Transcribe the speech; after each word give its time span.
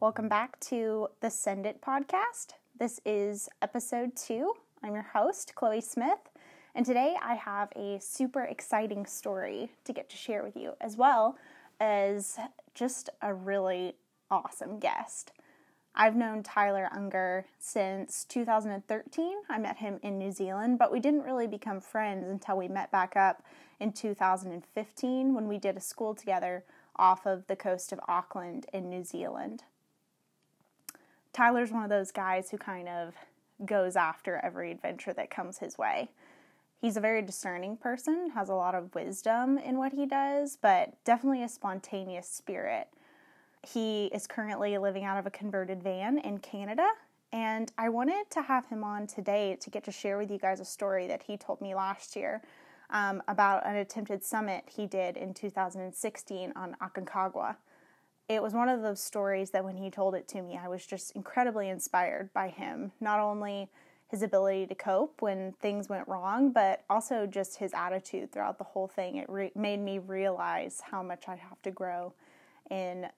Welcome 0.00 0.30
back 0.30 0.58
to 0.60 1.08
the 1.20 1.28
Send 1.28 1.66
It 1.66 1.82
podcast. 1.82 2.54
This 2.78 3.02
is 3.04 3.50
episode 3.60 4.16
two. 4.16 4.54
I'm 4.82 4.94
your 4.94 5.02
host, 5.12 5.54
Chloe 5.54 5.82
Smith, 5.82 6.30
and 6.74 6.86
today 6.86 7.16
I 7.22 7.34
have 7.34 7.68
a 7.76 7.98
super 8.00 8.44
exciting 8.44 9.04
story 9.04 9.72
to 9.84 9.92
get 9.92 10.08
to 10.08 10.16
share 10.16 10.42
with 10.42 10.56
you, 10.56 10.72
as 10.80 10.96
well 10.96 11.36
as 11.80 12.38
just 12.74 13.10
a 13.20 13.34
really 13.34 13.92
awesome 14.30 14.78
guest. 14.78 15.32
I've 15.94 16.16
known 16.16 16.42
Tyler 16.42 16.88
Unger 16.96 17.44
since 17.58 18.24
2013. 18.24 19.34
I 19.50 19.58
met 19.58 19.76
him 19.76 20.00
in 20.02 20.16
New 20.16 20.32
Zealand, 20.32 20.78
but 20.78 20.90
we 20.90 21.00
didn't 21.00 21.24
really 21.24 21.46
become 21.46 21.82
friends 21.82 22.26
until 22.26 22.56
we 22.56 22.68
met 22.68 22.90
back 22.90 23.16
up 23.16 23.42
in 23.78 23.92
2015 23.92 25.34
when 25.34 25.46
we 25.46 25.58
did 25.58 25.76
a 25.76 25.80
school 25.80 26.14
together 26.14 26.64
off 26.96 27.26
of 27.26 27.46
the 27.48 27.56
coast 27.56 27.92
of 27.92 28.00
Auckland 28.08 28.64
in 28.72 28.88
New 28.88 29.04
Zealand. 29.04 29.64
Tyler's 31.32 31.70
one 31.70 31.84
of 31.84 31.90
those 31.90 32.10
guys 32.10 32.50
who 32.50 32.58
kind 32.58 32.88
of 32.88 33.14
goes 33.64 33.96
after 33.96 34.40
every 34.42 34.70
adventure 34.70 35.12
that 35.12 35.30
comes 35.30 35.58
his 35.58 35.78
way. 35.78 36.10
He's 36.80 36.96
a 36.96 37.00
very 37.00 37.20
discerning 37.20 37.76
person, 37.76 38.30
has 38.34 38.48
a 38.48 38.54
lot 38.54 38.74
of 38.74 38.94
wisdom 38.94 39.58
in 39.58 39.76
what 39.76 39.92
he 39.92 40.06
does, 40.06 40.56
but 40.60 40.94
definitely 41.04 41.42
a 41.42 41.48
spontaneous 41.48 42.28
spirit. 42.28 42.88
He 43.66 44.06
is 44.06 44.26
currently 44.26 44.78
living 44.78 45.04
out 45.04 45.18
of 45.18 45.26
a 45.26 45.30
converted 45.30 45.82
van 45.82 46.18
in 46.18 46.38
Canada, 46.38 46.88
and 47.32 47.70
I 47.76 47.90
wanted 47.90 48.30
to 48.30 48.42
have 48.42 48.66
him 48.66 48.82
on 48.82 49.06
today 49.06 49.56
to 49.60 49.70
get 49.70 49.84
to 49.84 49.92
share 49.92 50.16
with 50.16 50.30
you 50.30 50.38
guys 50.38 50.58
a 50.58 50.64
story 50.64 51.06
that 51.06 51.22
he 51.22 51.36
told 51.36 51.60
me 51.60 51.74
last 51.74 52.16
year 52.16 52.40
um, 52.88 53.22
about 53.28 53.66
an 53.66 53.76
attempted 53.76 54.24
summit 54.24 54.64
he 54.66 54.86
did 54.86 55.16
in 55.16 55.34
2016 55.34 56.52
on 56.56 56.76
Aconcagua. 56.82 57.56
It 58.30 58.40
was 58.40 58.54
one 58.54 58.68
of 58.68 58.80
those 58.80 59.02
stories 59.02 59.50
that 59.50 59.64
when 59.64 59.76
he 59.76 59.90
told 59.90 60.14
it 60.14 60.28
to 60.28 60.40
me, 60.40 60.56
I 60.56 60.68
was 60.68 60.86
just 60.86 61.10
incredibly 61.16 61.68
inspired 61.68 62.32
by 62.32 62.46
him. 62.46 62.92
Not 63.00 63.18
only 63.18 63.68
his 64.06 64.22
ability 64.22 64.68
to 64.68 64.74
cope 64.76 65.20
when 65.20 65.52
things 65.60 65.88
went 65.88 66.06
wrong, 66.06 66.52
but 66.52 66.84
also 66.88 67.26
just 67.26 67.56
his 67.56 67.72
attitude 67.74 68.30
throughout 68.30 68.58
the 68.58 68.62
whole 68.62 68.86
thing. 68.86 69.16
It 69.16 69.28
re- 69.28 69.50
made 69.56 69.80
me 69.80 69.98
realize 69.98 70.80
how 70.92 71.02
much 71.02 71.24
I 71.26 71.34
have 71.34 71.60
to 71.62 71.72
grow 71.72 72.12
in 72.70 73.08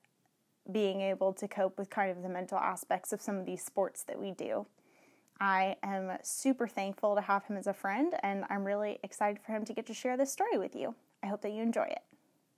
being 0.73 1.03
able 1.03 1.35
to 1.35 1.47
cope 1.47 1.77
with 1.77 1.91
kind 1.91 2.11
of 2.11 2.23
the 2.23 2.31
mental 2.31 2.57
aspects 2.57 3.13
of 3.13 3.21
some 3.21 3.37
of 3.37 3.45
these 3.45 3.63
sports 3.63 4.05
that 4.05 4.19
we 4.19 4.31
do. 4.31 4.65
I 5.39 5.77
am 5.83 6.13
super 6.23 6.67
thankful 6.67 7.17
to 7.17 7.21
have 7.21 7.45
him 7.45 7.59
as 7.59 7.67
a 7.67 7.75
friend, 7.75 8.15
and 8.23 8.47
I'm 8.49 8.65
really 8.65 8.99
excited 9.03 9.43
for 9.45 9.53
him 9.53 9.67
to 9.67 9.75
get 9.75 9.85
to 9.89 9.95
share 9.95 10.17
this 10.17 10.33
story 10.33 10.57
with 10.57 10.75
you. 10.75 10.95
I 11.23 11.27
hope 11.27 11.43
that 11.43 11.53
you 11.53 11.63
enjoy 11.63 11.83
it. 11.83 12.03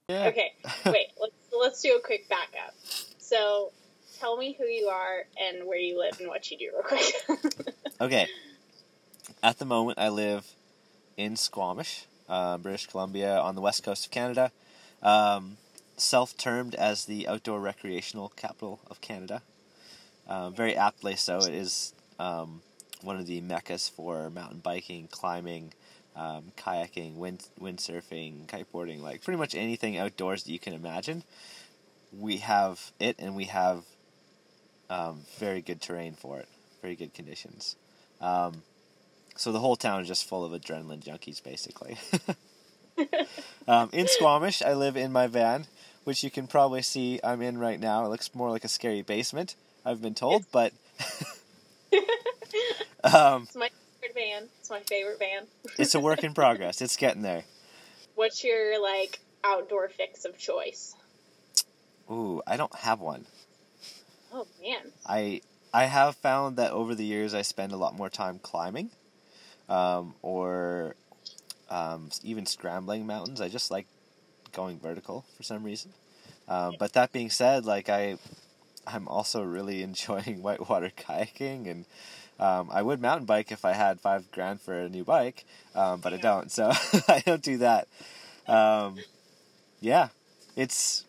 Yeah. 0.08 0.26
Okay, 0.28 0.52
wait. 0.86 1.08
Let's 1.18 1.34
let's 1.60 1.82
do 1.82 1.96
a 1.96 2.00
quick 2.00 2.28
backup. 2.28 2.74
So, 3.18 3.72
tell 4.18 4.36
me 4.36 4.56
who 4.58 4.64
you 4.64 4.86
are 4.86 5.24
and 5.40 5.66
where 5.66 5.78
you 5.78 5.98
live 5.98 6.18
and 6.20 6.28
what 6.28 6.50
you 6.50 6.58
do, 6.58 6.70
real 6.72 6.82
quick. 6.82 7.74
okay. 8.00 8.28
At 9.42 9.58
the 9.58 9.64
moment, 9.64 9.98
I 9.98 10.08
live 10.08 10.46
in 11.16 11.36
Squamish, 11.36 12.06
uh, 12.28 12.58
British 12.58 12.86
Columbia, 12.86 13.38
on 13.38 13.54
the 13.54 13.60
west 13.60 13.82
coast 13.82 14.06
of 14.06 14.12
Canada. 14.12 14.50
Um, 15.02 15.58
self-termed 15.96 16.74
as 16.74 17.04
the 17.04 17.28
outdoor 17.28 17.60
recreational 17.60 18.30
capital 18.36 18.80
of 18.90 19.00
Canada. 19.00 19.42
Uh, 20.26 20.50
very 20.50 20.74
aptly 20.76 21.16
so. 21.16 21.38
It 21.38 21.54
is 21.54 21.92
um, 22.18 22.62
one 23.04 23.18
of 23.18 23.26
the 23.26 23.40
meccas 23.40 23.88
for 23.88 24.30
mountain 24.30 24.60
biking, 24.60 25.08
climbing, 25.10 25.72
um, 26.16 26.52
kayaking, 26.56 27.16
wind 27.16 27.48
windsurfing, 27.60 28.46
kiteboarding, 28.46 29.00
like 29.00 29.22
pretty 29.22 29.38
much 29.38 29.54
anything 29.54 29.96
outdoors 29.98 30.44
that 30.44 30.52
you 30.52 30.58
can 30.58 30.72
imagine. 30.72 31.22
We 32.16 32.38
have 32.38 32.92
it, 33.00 33.16
and 33.18 33.34
we 33.34 33.44
have 33.46 33.84
um, 34.88 35.22
very 35.38 35.60
good 35.60 35.80
terrain 35.80 36.14
for 36.14 36.38
it, 36.38 36.48
very 36.80 36.94
good 36.94 37.12
conditions. 37.14 37.76
Um, 38.20 38.62
so 39.36 39.50
the 39.50 39.58
whole 39.58 39.76
town 39.76 40.02
is 40.02 40.08
just 40.08 40.28
full 40.28 40.44
of 40.44 40.52
adrenaline 40.52 41.02
junkies, 41.02 41.42
basically. 41.42 41.96
Um, 43.66 43.88
in 43.92 44.08
Squamish, 44.08 44.62
I 44.62 44.74
live 44.74 44.96
in 44.96 45.10
my 45.10 45.26
van, 45.26 45.66
which 46.04 46.22
you 46.22 46.30
can 46.30 46.46
probably 46.46 46.82
see 46.82 47.18
I'm 47.24 47.40
in 47.40 47.58
right 47.58 47.80
now. 47.80 48.04
It 48.04 48.08
looks 48.08 48.34
more 48.34 48.50
like 48.50 48.64
a 48.64 48.68
scary 48.68 49.02
basement, 49.02 49.56
I've 49.84 50.02
been 50.02 50.14
told, 50.14 50.44
but 50.52 50.72
um, 53.04 53.42
it's 53.42 53.56
my 53.56 53.70
favorite 54.00 54.14
van. 54.14 54.48
It's 54.60 54.70
my 54.70 54.80
favorite 54.80 55.18
van. 55.18 55.46
it's 55.78 55.94
a 55.94 56.00
work 56.00 56.24
in 56.24 56.34
progress. 56.34 56.80
It's 56.82 56.96
getting 56.96 57.22
there. 57.22 57.44
What's 58.14 58.44
your 58.44 58.80
like 58.82 59.20
outdoor 59.44 59.88
fix 59.88 60.24
of 60.24 60.38
choice? 60.38 60.94
Ooh, 62.10 62.42
I 62.46 62.56
don't 62.56 62.74
have 62.74 63.00
one. 63.00 63.26
Oh 64.32 64.46
man. 64.62 64.92
I 65.06 65.40
I 65.72 65.84
have 65.84 66.16
found 66.16 66.56
that 66.56 66.72
over 66.72 66.94
the 66.94 67.04
years 67.04 67.34
I 67.34 67.42
spend 67.42 67.72
a 67.72 67.76
lot 67.76 67.96
more 67.96 68.08
time 68.08 68.38
climbing, 68.38 68.90
um, 69.68 70.14
or 70.22 70.94
um, 71.70 72.10
even 72.22 72.46
scrambling 72.46 73.06
mountains. 73.06 73.40
I 73.40 73.48
just 73.48 73.70
like 73.70 73.86
going 74.52 74.78
vertical 74.78 75.24
for 75.36 75.42
some 75.42 75.64
reason. 75.64 75.92
Um, 76.46 76.74
but 76.78 76.92
that 76.92 77.12
being 77.12 77.30
said, 77.30 77.64
like 77.64 77.88
I, 77.88 78.18
I'm 78.86 79.08
also 79.08 79.42
really 79.42 79.82
enjoying 79.88 80.42
whitewater 80.42 80.90
kayaking 80.96 81.68
and 81.70 81.86
um, 82.38 82.68
I 82.72 82.82
would 82.82 83.00
mountain 83.00 83.26
bike 83.26 83.52
if 83.52 83.64
I 83.64 83.72
had 83.72 84.00
five 84.00 84.30
grand 84.32 84.60
for 84.60 84.78
a 84.78 84.88
new 84.88 85.04
bike, 85.04 85.44
um, 85.74 86.00
but 86.00 86.12
I 86.12 86.16
don't, 86.16 86.50
so 86.50 86.72
I 87.08 87.22
don't 87.24 87.42
do 87.42 87.58
that. 87.58 87.88
Um, 88.46 88.98
yeah, 89.80 90.08
it's 90.56 91.04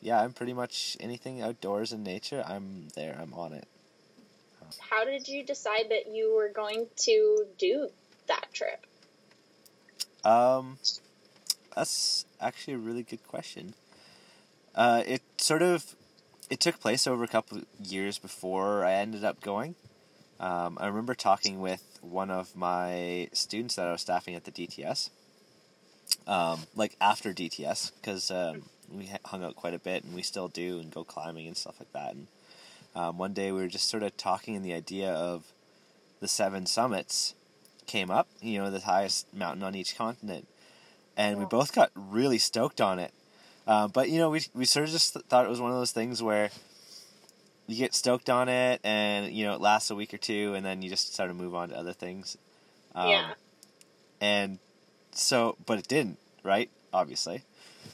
yeah, 0.00 0.20
I'm 0.20 0.32
pretty 0.32 0.52
much 0.52 0.96
anything 0.98 1.42
outdoors 1.42 1.92
in 1.92 2.02
nature. 2.02 2.44
I'm 2.46 2.88
there. 2.96 3.18
I'm 3.20 3.34
on 3.34 3.52
it. 3.52 3.66
How 4.78 5.04
did 5.04 5.28
you 5.28 5.44
decide 5.44 5.86
that 5.90 6.12
you 6.12 6.34
were 6.34 6.48
going 6.48 6.86
to 7.02 7.46
do 7.58 7.88
that 8.28 8.46
trip? 8.52 8.86
Um, 10.24 10.78
that's 11.74 12.24
actually 12.40 12.74
a 12.74 12.78
really 12.78 13.02
good 13.02 13.26
question. 13.26 13.74
Uh, 14.74 15.02
it 15.06 15.22
sort 15.36 15.62
of 15.62 15.96
it 16.48 16.60
took 16.60 16.80
place 16.80 17.06
over 17.06 17.24
a 17.24 17.28
couple 17.28 17.60
years 17.82 18.18
before 18.18 18.84
I 18.84 18.94
ended 18.94 19.24
up 19.24 19.40
going. 19.40 19.74
Um, 20.40 20.78
I 20.80 20.86
remember 20.86 21.14
talking 21.14 21.60
with 21.60 21.98
one 22.00 22.30
of 22.30 22.56
my 22.56 23.28
students 23.34 23.76
that 23.76 23.86
I 23.86 23.92
was 23.92 24.00
staffing 24.00 24.34
at 24.34 24.44
the 24.44 24.50
DTS, 24.50 25.10
um, 26.26 26.60
like 26.74 26.96
after 26.98 27.34
DTS, 27.34 27.92
because 27.96 28.30
um, 28.30 28.62
we 28.90 29.10
hung 29.26 29.44
out 29.44 29.54
quite 29.54 29.74
a 29.74 29.78
bit 29.78 30.02
and 30.02 30.14
we 30.14 30.22
still 30.22 30.48
do 30.48 30.78
and 30.78 30.90
go 30.90 31.04
climbing 31.04 31.46
and 31.46 31.58
stuff 31.58 31.76
like 31.78 31.92
that. 31.92 32.14
And 32.14 32.26
um, 32.94 33.18
one 33.18 33.34
day 33.34 33.52
we 33.52 33.60
were 33.60 33.68
just 33.68 33.90
sort 33.90 34.02
of 34.02 34.16
talking, 34.16 34.56
and 34.56 34.64
the 34.64 34.72
idea 34.72 35.12
of 35.12 35.44
the 36.20 36.28
seven 36.28 36.64
summits 36.64 37.34
came 37.86 38.10
up. 38.10 38.26
You 38.40 38.60
know, 38.60 38.70
the 38.70 38.80
highest 38.80 39.32
mountain 39.34 39.62
on 39.62 39.74
each 39.74 39.94
continent, 39.94 40.48
and 41.18 41.38
we 41.38 41.44
both 41.44 41.74
got 41.74 41.90
really 41.94 42.38
stoked 42.38 42.80
on 42.80 42.98
it. 42.98 43.12
Uh, 43.66 43.88
but 43.88 44.08
you 44.08 44.18
know, 44.18 44.30
we 44.30 44.40
we 44.54 44.64
sort 44.64 44.86
of 44.86 44.90
just 44.90 45.12
thought 45.12 45.44
it 45.44 45.50
was 45.50 45.60
one 45.60 45.70
of 45.70 45.76
those 45.76 45.92
things 45.92 46.22
where 46.22 46.50
you 47.70 47.78
get 47.78 47.94
stoked 47.94 48.30
on 48.30 48.48
it, 48.48 48.80
and 48.84 49.32
you 49.32 49.44
know 49.44 49.54
it 49.54 49.60
lasts 49.60 49.90
a 49.90 49.94
week 49.94 50.12
or 50.12 50.18
two, 50.18 50.54
and 50.54 50.64
then 50.64 50.82
you 50.82 50.90
just 50.90 51.14
sort 51.14 51.30
of 51.30 51.36
move 51.36 51.54
on 51.54 51.70
to 51.70 51.76
other 51.76 51.92
things. 51.92 52.36
Um, 52.94 53.08
yeah. 53.08 53.30
And 54.20 54.58
so, 55.12 55.56
but 55.66 55.78
it 55.78 55.88
didn't, 55.88 56.18
right? 56.42 56.70
Obviously. 56.92 57.42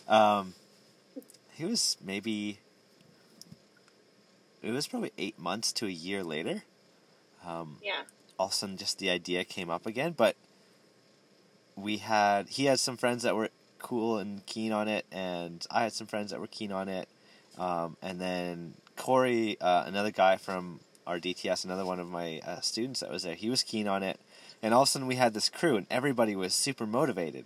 Um, 0.09 0.55
it 1.59 1.67
was 1.67 1.97
maybe. 2.05 2.59
It 4.63 4.71
was 4.73 4.89
probably 4.89 5.13
eight 5.17 5.39
months 5.39 5.73
to 5.75 5.87
a 5.87 5.91
year 5.91 6.25
later. 6.25 6.63
Um, 7.47 7.79
yeah. 7.83 8.03
All 8.39 8.47
of 8.47 8.53
a 8.53 8.55
sudden, 8.55 8.77
just 8.77 8.99
the 8.99 9.11
idea 9.11 9.45
came 9.45 9.71
up 9.71 9.87
again, 9.87 10.13
but 10.17 10.37
we 11.77 11.99
had 11.99 12.49
he 12.49 12.65
had 12.65 12.81
some 12.81 12.97
friends 12.97 13.23
that 13.23 13.37
were 13.37 13.51
cool 13.79 14.19
and 14.19 14.45
keen 14.47 14.73
on 14.73 14.89
it, 14.89 15.07
and 15.13 15.65
I 15.71 15.85
had 15.85 15.93
some 15.93 16.07
friends 16.07 16.31
that 16.31 16.41
were 16.41 16.47
keen 16.47 16.73
on 16.73 16.89
it, 16.89 17.09
um, 17.59 17.97
and 18.03 18.21
then 18.21 18.75
Corey, 18.97 19.57
uh, 19.61 19.85
another 19.87 20.11
guy 20.11 20.37
from 20.37 20.81
our 21.07 21.19
DTS, 21.19 21.65
another 21.65 21.85
one 21.85 22.01
of 22.01 22.09
my 22.09 22.41
uh, 22.45 22.61
students 22.61 23.01
that 23.01 23.11
was 23.11 23.23
there, 23.23 23.35
he 23.35 23.49
was 23.49 23.63
keen 23.63 23.87
on 23.87 24.03
it. 24.03 24.19
And 24.63 24.75
all 24.75 24.83
of 24.83 24.89
a 24.89 24.91
sudden 24.91 25.07
we 25.07 25.17
had 25.17 25.35
this 25.35 25.49
crew, 25.49 25.77
and 25.77 25.87
everybody 25.91 26.35
was 26.35 26.55
super 26.55 26.87
motivated. 26.87 27.45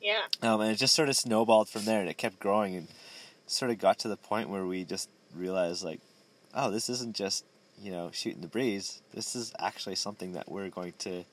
Yeah. 0.00 0.22
Um, 0.42 0.60
and 0.60 0.70
it 0.70 0.76
just 0.76 0.94
sort 0.94 1.08
of 1.08 1.16
snowballed 1.16 1.68
from 1.68 1.84
there, 1.84 2.00
and 2.00 2.08
it 2.08 2.18
kept 2.18 2.38
growing, 2.38 2.76
and 2.76 2.88
sort 3.46 3.70
of 3.70 3.78
got 3.78 3.98
to 4.00 4.08
the 4.08 4.16
point 4.16 4.48
where 4.48 4.64
we 4.64 4.84
just 4.84 5.08
realized, 5.34 5.84
like, 5.84 6.00
oh, 6.54 6.70
this 6.70 6.88
isn't 6.88 7.16
just 7.16 7.44
you 7.82 7.90
know 7.90 8.10
shooting 8.12 8.42
the 8.42 8.48
breeze. 8.48 9.00
This 9.14 9.34
is 9.34 9.52
actually 9.58 9.96
something 9.96 10.32
that 10.34 10.50
we're 10.50 10.68
going 10.68 10.92
to 11.00 11.24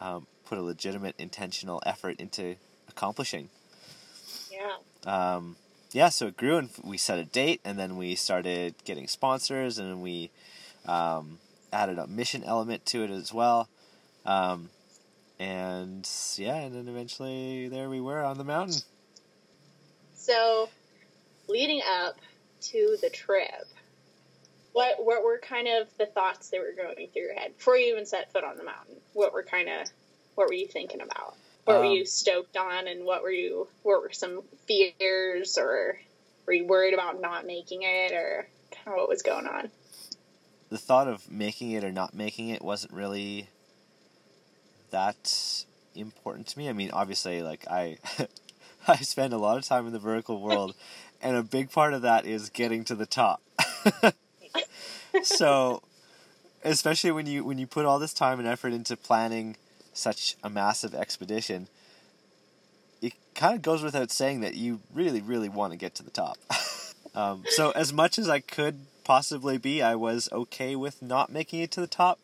um, 0.00 0.26
put 0.44 0.58
a 0.58 0.62
legitimate, 0.62 1.14
intentional 1.18 1.82
effort 1.84 2.20
into 2.20 2.56
accomplishing. 2.88 3.48
Yeah. 4.52 4.76
Um, 5.06 5.56
yeah, 5.92 6.08
so 6.08 6.26
it 6.26 6.36
grew, 6.36 6.58
and 6.58 6.70
we 6.84 6.98
set 6.98 7.18
a 7.18 7.24
date, 7.24 7.60
and 7.64 7.78
then 7.78 7.96
we 7.96 8.14
started 8.14 8.74
getting 8.84 9.08
sponsors, 9.08 9.78
and 9.78 10.02
we 10.02 10.30
um, 10.86 11.38
added 11.72 11.98
a 11.98 12.06
mission 12.06 12.44
element 12.44 12.84
to 12.86 13.04
it 13.04 13.10
as 13.10 13.32
well. 13.32 13.68
Um, 14.26 14.70
and 15.38 16.08
yeah, 16.36 16.56
and 16.56 16.74
then 16.74 16.88
eventually 16.88 17.68
there 17.68 17.88
we 17.88 18.00
were 18.00 18.22
on 18.22 18.38
the 18.38 18.44
mountain. 18.44 18.80
So, 20.14 20.68
leading 21.48 21.80
up 21.86 22.16
to 22.60 22.96
the 23.00 23.08
trip, 23.08 23.66
what 24.72 24.96
what 25.04 25.24
were 25.24 25.38
kind 25.38 25.68
of 25.68 25.88
the 25.96 26.06
thoughts 26.06 26.50
that 26.50 26.60
were 26.60 26.74
going 26.76 27.08
through 27.08 27.22
your 27.22 27.34
head 27.34 27.56
before 27.56 27.76
you 27.76 27.92
even 27.92 28.04
set 28.04 28.32
foot 28.32 28.44
on 28.44 28.56
the 28.56 28.64
mountain? 28.64 28.96
What 29.14 29.32
were 29.32 29.42
kind 29.42 29.68
of 29.68 29.88
what 30.34 30.48
were 30.48 30.54
you 30.54 30.66
thinking 30.66 31.00
about? 31.00 31.34
What 31.68 31.76
um, 31.76 31.82
were 31.82 31.92
you 31.92 32.06
stoked 32.06 32.56
on, 32.56 32.88
and 32.88 33.04
what 33.04 33.22
were 33.22 33.30
you? 33.30 33.68
What 33.82 34.00
were 34.00 34.10
some 34.10 34.40
fears, 34.66 35.58
or 35.58 36.00
were 36.46 36.54
you 36.54 36.66
worried 36.66 36.94
about 36.94 37.20
not 37.20 37.44
making 37.44 37.80
it, 37.82 38.10
or 38.12 38.48
kind 38.70 38.88
of 38.88 38.94
what 38.94 39.06
was 39.06 39.20
going 39.20 39.46
on? 39.46 39.70
The 40.70 40.78
thought 40.78 41.08
of 41.08 41.30
making 41.30 41.72
it 41.72 41.84
or 41.84 41.92
not 41.92 42.14
making 42.14 42.48
it 42.48 42.62
wasn't 42.62 42.94
really 42.94 43.50
that 44.92 45.66
important 45.94 46.46
to 46.46 46.58
me. 46.58 46.70
I 46.70 46.72
mean, 46.72 46.90
obviously, 46.90 47.42
like 47.42 47.66
I, 47.70 47.98
I 48.88 48.96
spend 48.96 49.34
a 49.34 49.38
lot 49.38 49.58
of 49.58 49.64
time 49.66 49.86
in 49.86 49.92
the 49.92 49.98
vertical 49.98 50.40
world, 50.40 50.74
and 51.20 51.36
a 51.36 51.42
big 51.42 51.70
part 51.70 51.92
of 51.92 52.00
that 52.00 52.24
is 52.24 52.48
getting 52.48 52.82
to 52.84 52.94
the 52.94 53.04
top. 53.04 53.42
so, 55.22 55.82
especially 56.64 57.10
when 57.10 57.26
you 57.26 57.44
when 57.44 57.58
you 57.58 57.66
put 57.66 57.84
all 57.84 57.98
this 57.98 58.14
time 58.14 58.38
and 58.38 58.48
effort 58.48 58.72
into 58.72 58.96
planning 58.96 59.58
such 59.98 60.36
a 60.42 60.50
massive 60.50 60.94
expedition, 60.94 61.68
it 63.02 63.12
kind 63.34 63.54
of 63.54 63.62
goes 63.62 63.82
without 63.82 64.10
saying 64.10 64.40
that 64.40 64.54
you 64.54 64.80
really, 64.92 65.20
really 65.20 65.48
want 65.48 65.72
to 65.72 65.78
get 65.78 65.94
to 65.96 66.02
the 66.02 66.10
top. 66.10 66.38
um, 67.14 67.44
so, 67.48 67.70
as 67.72 67.92
much 67.92 68.18
as 68.18 68.28
I 68.28 68.40
could 68.40 68.80
possibly 69.04 69.58
be, 69.58 69.82
I 69.82 69.94
was 69.94 70.28
okay 70.32 70.76
with 70.76 71.02
not 71.02 71.32
making 71.32 71.60
it 71.60 71.70
to 71.72 71.80
the 71.80 71.86
top, 71.86 72.18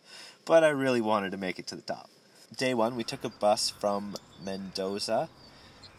but 0.44 0.64
I 0.64 0.68
really 0.68 1.00
wanted 1.00 1.30
to 1.32 1.36
make 1.36 1.58
it 1.58 1.66
to 1.68 1.76
the 1.76 1.82
top 1.82 2.08
day 2.56 2.74
one, 2.74 2.96
we 2.96 3.04
took 3.04 3.24
a 3.24 3.28
bus 3.28 3.70
from 3.70 4.14
Mendoza 4.42 5.28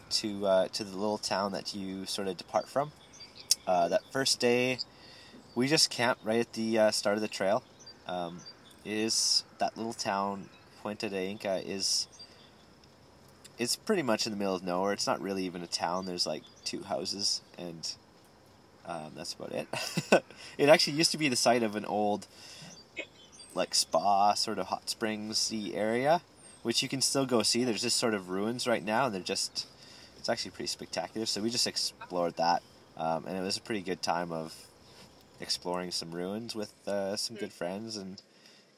to 0.08 0.46
uh, 0.46 0.68
to 0.68 0.84
the 0.84 0.96
little 0.96 1.18
town 1.18 1.52
that 1.52 1.74
you 1.74 2.06
sort 2.06 2.28
of 2.28 2.36
depart 2.36 2.68
from. 2.68 2.92
Uh, 3.66 3.88
that 3.88 4.02
first 4.12 4.40
day, 4.40 4.78
we 5.54 5.68
just 5.68 5.90
camped 5.90 6.24
right 6.24 6.40
at 6.40 6.52
the 6.52 6.78
uh, 6.78 6.90
start 6.90 7.16
of 7.16 7.22
the 7.22 7.28
trail. 7.28 7.62
Um, 8.06 8.40
is 8.84 9.42
that 9.58 9.76
little 9.76 9.92
town 9.92 10.48
Puente 10.86 11.10
de 11.10 11.28
Inca 11.28 11.60
is 11.66 12.06
it's 13.58 13.74
pretty 13.74 14.02
much 14.02 14.24
in 14.24 14.30
the 14.30 14.38
middle 14.38 14.54
of 14.54 14.62
nowhere. 14.62 14.92
It's 14.92 15.06
not 15.06 15.20
really 15.20 15.44
even 15.44 15.62
a 15.62 15.66
town. 15.66 16.06
There's 16.06 16.28
like 16.28 16.44
two 16.64 16.84
houses 16.84 17.40
and 17.58 17.92
um, 18.86 19.10
that's 19.16 19.32
about 19.32 19.50
it. 19.50 19.66
it 20.58 20.68
actually 20.68 20.92
used 20.92 21.10
to 21.10 21.18
be 21.18 21.28
the 21.28 21.34
site 21.34 21.64
of 21.64 21.74
an 21.74 21.84
old 21.84 22.28
like 23.52 23.74
spa 23.74 24.34
sort 24.34 24.60
of 24.60 24.66
hot 24.66 24.88
springs 24.88 25.52
area 25.74 26.20
which 26.62 26.84
you 26.84 26.88
can 26.88 27.00
still 27.00 27.26
go 27.26 27.42
see. 27.42 27.64
There's 27.64 27.82
just 27.82 27.96
sort 27.96 28.14
of 28.14 28.28
ruins 28.28 28.68
right 28.68 28.84
now, 28.84 29.06
and 29.06 29.14
they're 29.14 29.22
just 29.22 29.66
it's 30.16 30.28
actually 30.28 30.52
pretty 30.52 30.68
spectacular. 30.68 31.26
So 31.26 31.40
we 31.40 31.50
just 31.50 31.66
explored 31.66 32.36
that, 32.36 32.62
um, 32.96 33.24
and 33.26 33.36
it 33.36 33.40
was 33.40 33.56
a 33.56 33.60
pretty 33.60 33.82
good 33.82 34.02
time 34.02 34.30
of 34.30 34.54
exploring 35.40 35.90
some 35.90 36.12
ruins 36.12 36.54
with 36.54 36.72
uh, 36.86 37.16
some 37.16 37.36
good 37.36 37.52
friends 37.52 37.96
and 37.96 38.22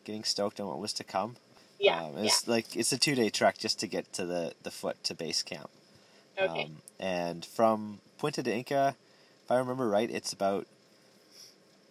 getting 0.05 0.25
stoked 0.25 0.59
on 0.59 0.69
what 0.69 0.79
was 0.79 0.93
to 0.95 1.05
come. 1.05 1.37
Yeah, 1.79 2.05
um, 2.05 2.19
it's 2.19 2.47
yeah. 2.47 2.55
like 2.55 2.77
it's 2.77 2.93
a 2.93 2.99
two 2.99 3.15
day 3.15 3.31
trek 3.31 3.59
just 3.59 3.79
to 3.81 3.87
get 3.87 4.13
to 4.15 4.27
the 4.27 4.53
the 4.63 4.71
foot 4.71 5.03
to 5.05 5.15
base 5.15 5.43
camp. 5.43 5.71
Okay. 6.39 6.65
Um, 6.65 6.77
and 6.99 7.45
from 7.45 8.01
Puente 8.19 8.43
de 8.43 8.55
Inca, 8.55 8.95
if 9.45 9.51
I 9.51 9.57
remember 9.57 9.89
right, 9.89 10.11
it's 10.11 10.33
about 10.33 10.67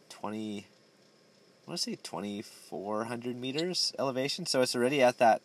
twenty. 0.10 0.68
I 1.66 1.72
want 1.72 1.80
to 1.80 1.84
say 1.84 1.98
twenty 2.02 2.42
four 2.42 3.06
hundred 3.06 3.38
meters 3.38 3.94
elevation, 3.98 4.46
so 4.46 4.62
it's 4.62 4.76
already 4.76 5.02
at 5.02 5.18
that 5.20 5.42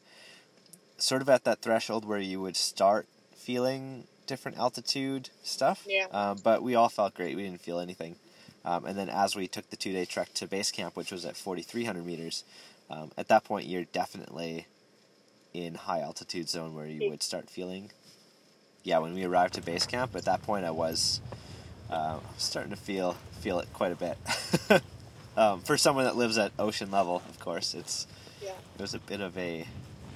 sort 0.99 1.23
of 1.23 1.29
at 1.29 1.45
that 1.45 1.61
threshold 1.61 2.05
where 2.05 2.19
you 2.19 2.41
would 2.41 2.57
start 2.57 3.07
feeling 3.35 4.05
different 4.27 4.57
altitude 4.59 5.31
stuff. 5.43 5.85
Yeah. 5.87 6.07
Um, 6.13 6.39
but 6.43 6.63
we 6.63 6.75
all 6.75 6.89
felt 6.89 7.15
great. 7.15 7.37
We 7.37 7.43
didn't 7.43 7.61
feel 7.61 7.79
anything. 7.79 8.17
Um, 8.65 8.85
and 8.85 8.97
then 8.97 9.09
as 9.09 9.35
we 9.35 9.49
took 9.49 9.71
the 9.71 9.77
two 9.77 9.93
day 9.93 10.05
trek 10.05 10.33
to 10.35 10.47
base 10.47 10.71
camp, 10.71 10.97
which 10.97 11.11
was 11.11 11.25
at 11.25 11.37
4,300 11.37 12.07
meters, 12.07 12.45
um, 12.93 13.11
at 13.17 13.29
that 13.29 13.45
point 13.45 13.67
you're 13.67 13.85
definitely 13.85 14.67
in 15.55 15.75
high 15.75 16.01
altitude 16.01 16.49
zone 16.49 16.75
where 16.75 16.87
you 16.87 17.11
would 17.11 17.23
start 17.23 17.49
feeling. 17.49 17.91
Yeah, 18.85 18.99
when 18.99 19.15
we 19.15 19.25
arrived 19.25 19.55
to 19.55 19.63
base 19.63 19.87
camp, 19.87 20.15
at 20.17 20.25
that 20.25 20.43
point 20.43 20.65
I 20.65 20.71
was 20.71 21.21
uh, 21.91 22.19
starting 22.37 22.71
to 22.71 22.77
feel 22.77 23.17
feel 23.41 23.59
it 23.61 23.69
quite 23.73 23.93
a 23.93 23.97
bit. 23.97 24.19
um, 25.37 25.61
for 25.61 25.77
someone 25.77 26.05
that 26.05 26.17
lives 26.17 26.39
at 26.39 26.53
ocean 26.59 26.91
level, 26.91 27.23
of 27.29 27.39
course, 27.39 27.75
it's 27.75 28.07
yeah. 28.43 28.51
it 28.51 28.81
was 28.81 28.95
a 28.95 28.99
bit 28.99 29.21
of 29.21 29.37
a 29.39 29.67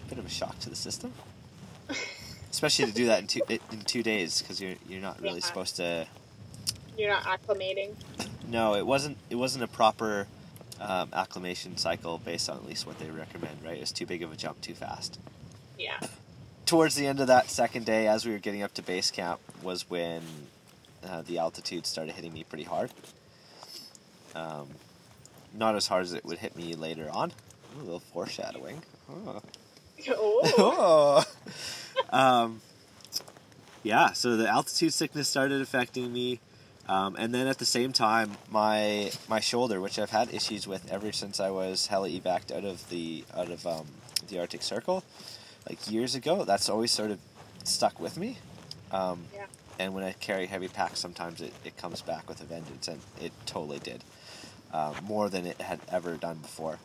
bit 0.09 0.19
of 0.19 0.27
a 0.27 0.31
shock 0.31 0.59
to 0.61 0.71
the 0.71 0.77
system, 0.77 1.13
especially 2.51 2.87
to 2.87 2.93
do 2.93 3.07
that 3.07 3.21
in 3.21 3.27
two 3.27 3.43
in 3.49 3.81
two 3.85 4.03
days 4.03 4.43
because 4.43 4.61
you're 4.61 4.75
you're 4.89 5.01
not 5.01 5.21
really 5.21 5.41
yeah. 5.41 5.47
supposed 5.47 5.77
to. 5.77 6.07
You're 6.99 7.11
not 7.11 7.25
acclimating. 7.25 7.95
No, 8.49 8.75
it 8.75 8.87
wasn't. 8.87 9.19
It 9.31 9.37
wasn't 9.37 9.65
a 9.65 9.69
proper 9.69 10.27
um, 10.81 11.11
acclimation 11.13 11.77
cycle 11.77 12.19
based 12.19 12.49
on 12.51 12.57
at 12.57 12.67
least 12.67 12.87
what 12.87 12.99
they 12.99 13.11
recommend. 13.11 13.63
Right, 13.65 13.79
It's 13.79 13.93
too 13.93 14.07
big 14.07 14.23
of 14.23 14.33
a 14.33 14.37
jump 14.37 14.61
too 14.61 14.75
fast. 14.75 15.19
Yeah. 15.79 15.99
Towards 16.65 16.95
the 16.97 17.07
end 17.07 17.21
of 17.21 17.29
that 17.29 17.49
second 17.51 17.87
day, 17.87 18.09
as 18.09 18.27
we 18.27 18.33
were 18.33 18.39
getting 18.39 18.63
up 18.63 18.75
to 18.75 18.83
base 18.83 19.11
camp, 19.11 19.41
was 19.63 19.89
when 19.89 20.23
uh, 21.05 21.23
the 21.23 21.39
altitude 21.39 21.87
started 21.87 22.15
hitting 22.15 22.33
me 22.33 22.45
pretty 22.45 22.65
hard. 22.65 22.91
Um, 24.35 24.69
not 25.55 25.77
as 25.77 25.87
hard 25.87 26.03
as 26.03 26.13
it 26.13 26.25
would 26.25 26.39
hit 26.39 26.57
me 26.57 26.75
later 26.75 27.09
on. 27.11 27.33
Ooh, 27.77 27.81
a 27.81 27.85
little 27.85 28.01
foreshadowing. 28.01 28.83
Oh. 29.11 29.43
Oh. 30.09 31.25
um, 32.11 32.61
yeah, 33.83 34.13
so 34.13 34.37
the 34.37 34.47
altitude 34.47 34.93
sickness 34.93 35.27
started 35.29 35.63
affecting 35.63 36.13
me. 36.13 36.39
Um, 36.89 37.17
and 37.19 37.35
then 37.35 37.49
at 37.49 37.59
the 37.59 37.65
same 37.65 37.93
time, 37.93 38.37
my 38.51 39.11
my 39.29 39.41
shoulder, 39.41 39.81
which 39.81 39.99
I've 39.99 40.11
had 40.11 40.33
issues 40.33 40.69
with 40.69 40.91
ever 40.91 41.11
since 41.13 41.41
I 41.41 41.51
was 41.51 41.89
heli 41.89 42.21
evac'd 42.21 42.53
out 42.53 42.65
of 42.65 42.89
the 42.91 43.25
out 43.35 43.51
of 43.51 43.67
um, 43.67 43.87
the 44.29 44.39
Arctic 44.39 44.63
Circle, 44.63 45.03
like 45.69 45.91
years 45.91 46.15
ago, 46.15 46.45
that's 46.45 46.69
always 46.69 46.93
sort 46.93 47.11
of 47.11 47.19
stuck 47.65 47.99
with 47.99 48.17
me. 48.17 48.39
Um, 48.93 49.25
yeah. 49.35 49.47
And 49.79 49.95
when 49.95 50.05
I 50.05 50.13
carry 50.13 50.47
heavy 50.47 50.69
packs, 50.69 51.01
sometimes 51.01 51.41
it, 51.41 51.53
it 51.65 51.77
comes 51.77 52.01
back 52.01 52.29
with 52.29 52.41
a 52.41 52.45
vengeance, 52.45 52.89
and 52.89 53.01
it 53.21 53.33
totally 53.45 53.79
did, 53.79 54.03
uh, 54.73 54.95
more 55.03 55.29
than 55.29 55.45
it 55.45 55.61
had 55.61 55.81
ever 55.91 56.15
done 56.15 56.39
before, 56.39 56.79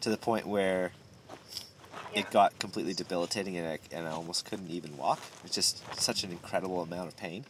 to 0.00 0.10
the 0.10 0.16
point 0.16 0.46
where 0.46 0.92
yeah. 2.12 2.20
it 2.20 2.30
got 2.30 2.56
completely 2.60 2.92
debilitating 2.92 3.56
and 3.56 3.66
I, 3.66 3.78
and 3.90 4.06
I 4.06 4.12
almost 4.12 4.44
couldn't 4.44 4.70
even 4.70 4.96
walk. 4.96 5.18
It's 5.44 5.54
just 5.54 5.82
such 6.00 6.22
an 6.22 6.30
incredible 6.30 6.82
amount 6.82 7.08
of 7.08 7.16
pain. 7.16 7.46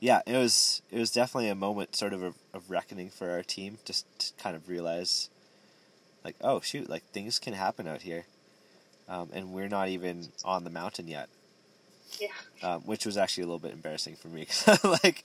Yeah, 0.00 0.22
it 0.26 0.36
was 0.36 0.80
it 0.90 0.98
was 0.98 1.10
definitely 1.10 1.50
a 1.50 1.54
moment 1.54 1.94
sort 1.94 2.12
of 2.14 2.22
a, 2.22 2.32
of 2.54 2.70
reckoning 2.70 3.10
for 3.10 3.30
our 3.30 3.42
team 3.42 3.78
just 3.84 4.06
to 4.18 4.42
kind 4.42 4.56
of 4.56 4.68
realize 4.68 5.28
like 6.24 6.36
oh 6.40 6.60
shoot 6.60 6.88
like 6.88 7.04
things 7.12 7.38
can 7.38 7.52
happen 7.52 7.86
out 7.86 8.02
here 8.02 8.24
um, 9.08 9.28
and 9.32 9.52
we're 9.52 9.68
not 9.68 9.88
even 9.88 10.28
on 10.44 10.64
the 10.64 10.70
mountain 10.70 11.06
yet. 11.06 11.28
Yeah. 12.18 12.28
Um, 12.62 12.80
which 12.82 13.06
was 13.06 13.16
actually 13.16 13.44
a 13.44 13.46
little 13.46 13.58
bit 13.60 13.72
embarrassing 13.72 14.16
for 14.16 14.28
me 14.28 14.48
like 15.04 15.24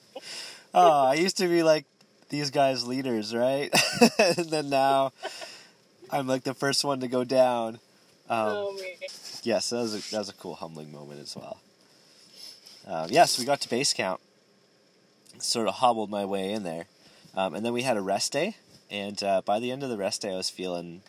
oh 0.73 1.05
i 1.05 1.15
used 1.15 1.35
to 1.37 1.47
be 1.47 1.63
like 1.63 1.85
these 2.29 2.51
guys 2.51 2.85
leaders 2.85 3.33
right? 3.33 3.73
And 4.19 4.49
then 4.49 4.69
now 4.69 5.13
i'm 6.11 6.27
like 6.27 6.43
the 6.43 6.53
first 6.53 6.83
one 6.83 6.99
to 6.99 7.07
go 7.07 7.23
down. 7.23 7.79
Um, 8.27 8.39
oh, 8.39 8.81
yes, 9.43 9.69
that 9.69 9.77
was 9.77 9.93
a, 9.93 10.11
that 10.11 10.19
was 10.19 10.29
a 10.29 10.33
cool 10.33 10.55
humbling 10.55 10.91
moment 10.91 11.21
as 11.21 11.35
well. 11.35 11.59
Um, 12.87 13.07
yes, 13.11 13.37
we 13.37 13.45
got 13.45 13.61
to 13.61 13.69
base 13.69 13.93
camp. 13.93 14.19
Sort 15.39 15.67
of 15.67 15.75
hobbled 15.75 16.09
my 16.09 16.25
way 16.25 16.51
in 16.51 16.63
there, 16.63 16.85
um, 17.35 17.53
and 17.53 17.65
then 17.65 17.73
we 17.73 17.83
had 17.83 17.97
a 17.97 18.01
rest 18.01 18.31
day. 18.31 18.55
And 18.89 19.21
uh, 19.23 19.41
by 19.43 19.59
the 19.59 19.71
end 19.71 19.83
of 19.83 19.89
the 19.89 19.97
rest 19.97 20.21
day, 20.21 20.31
I 20.31 20.37
was 20.37 20.49
feeling, 20.49 21.01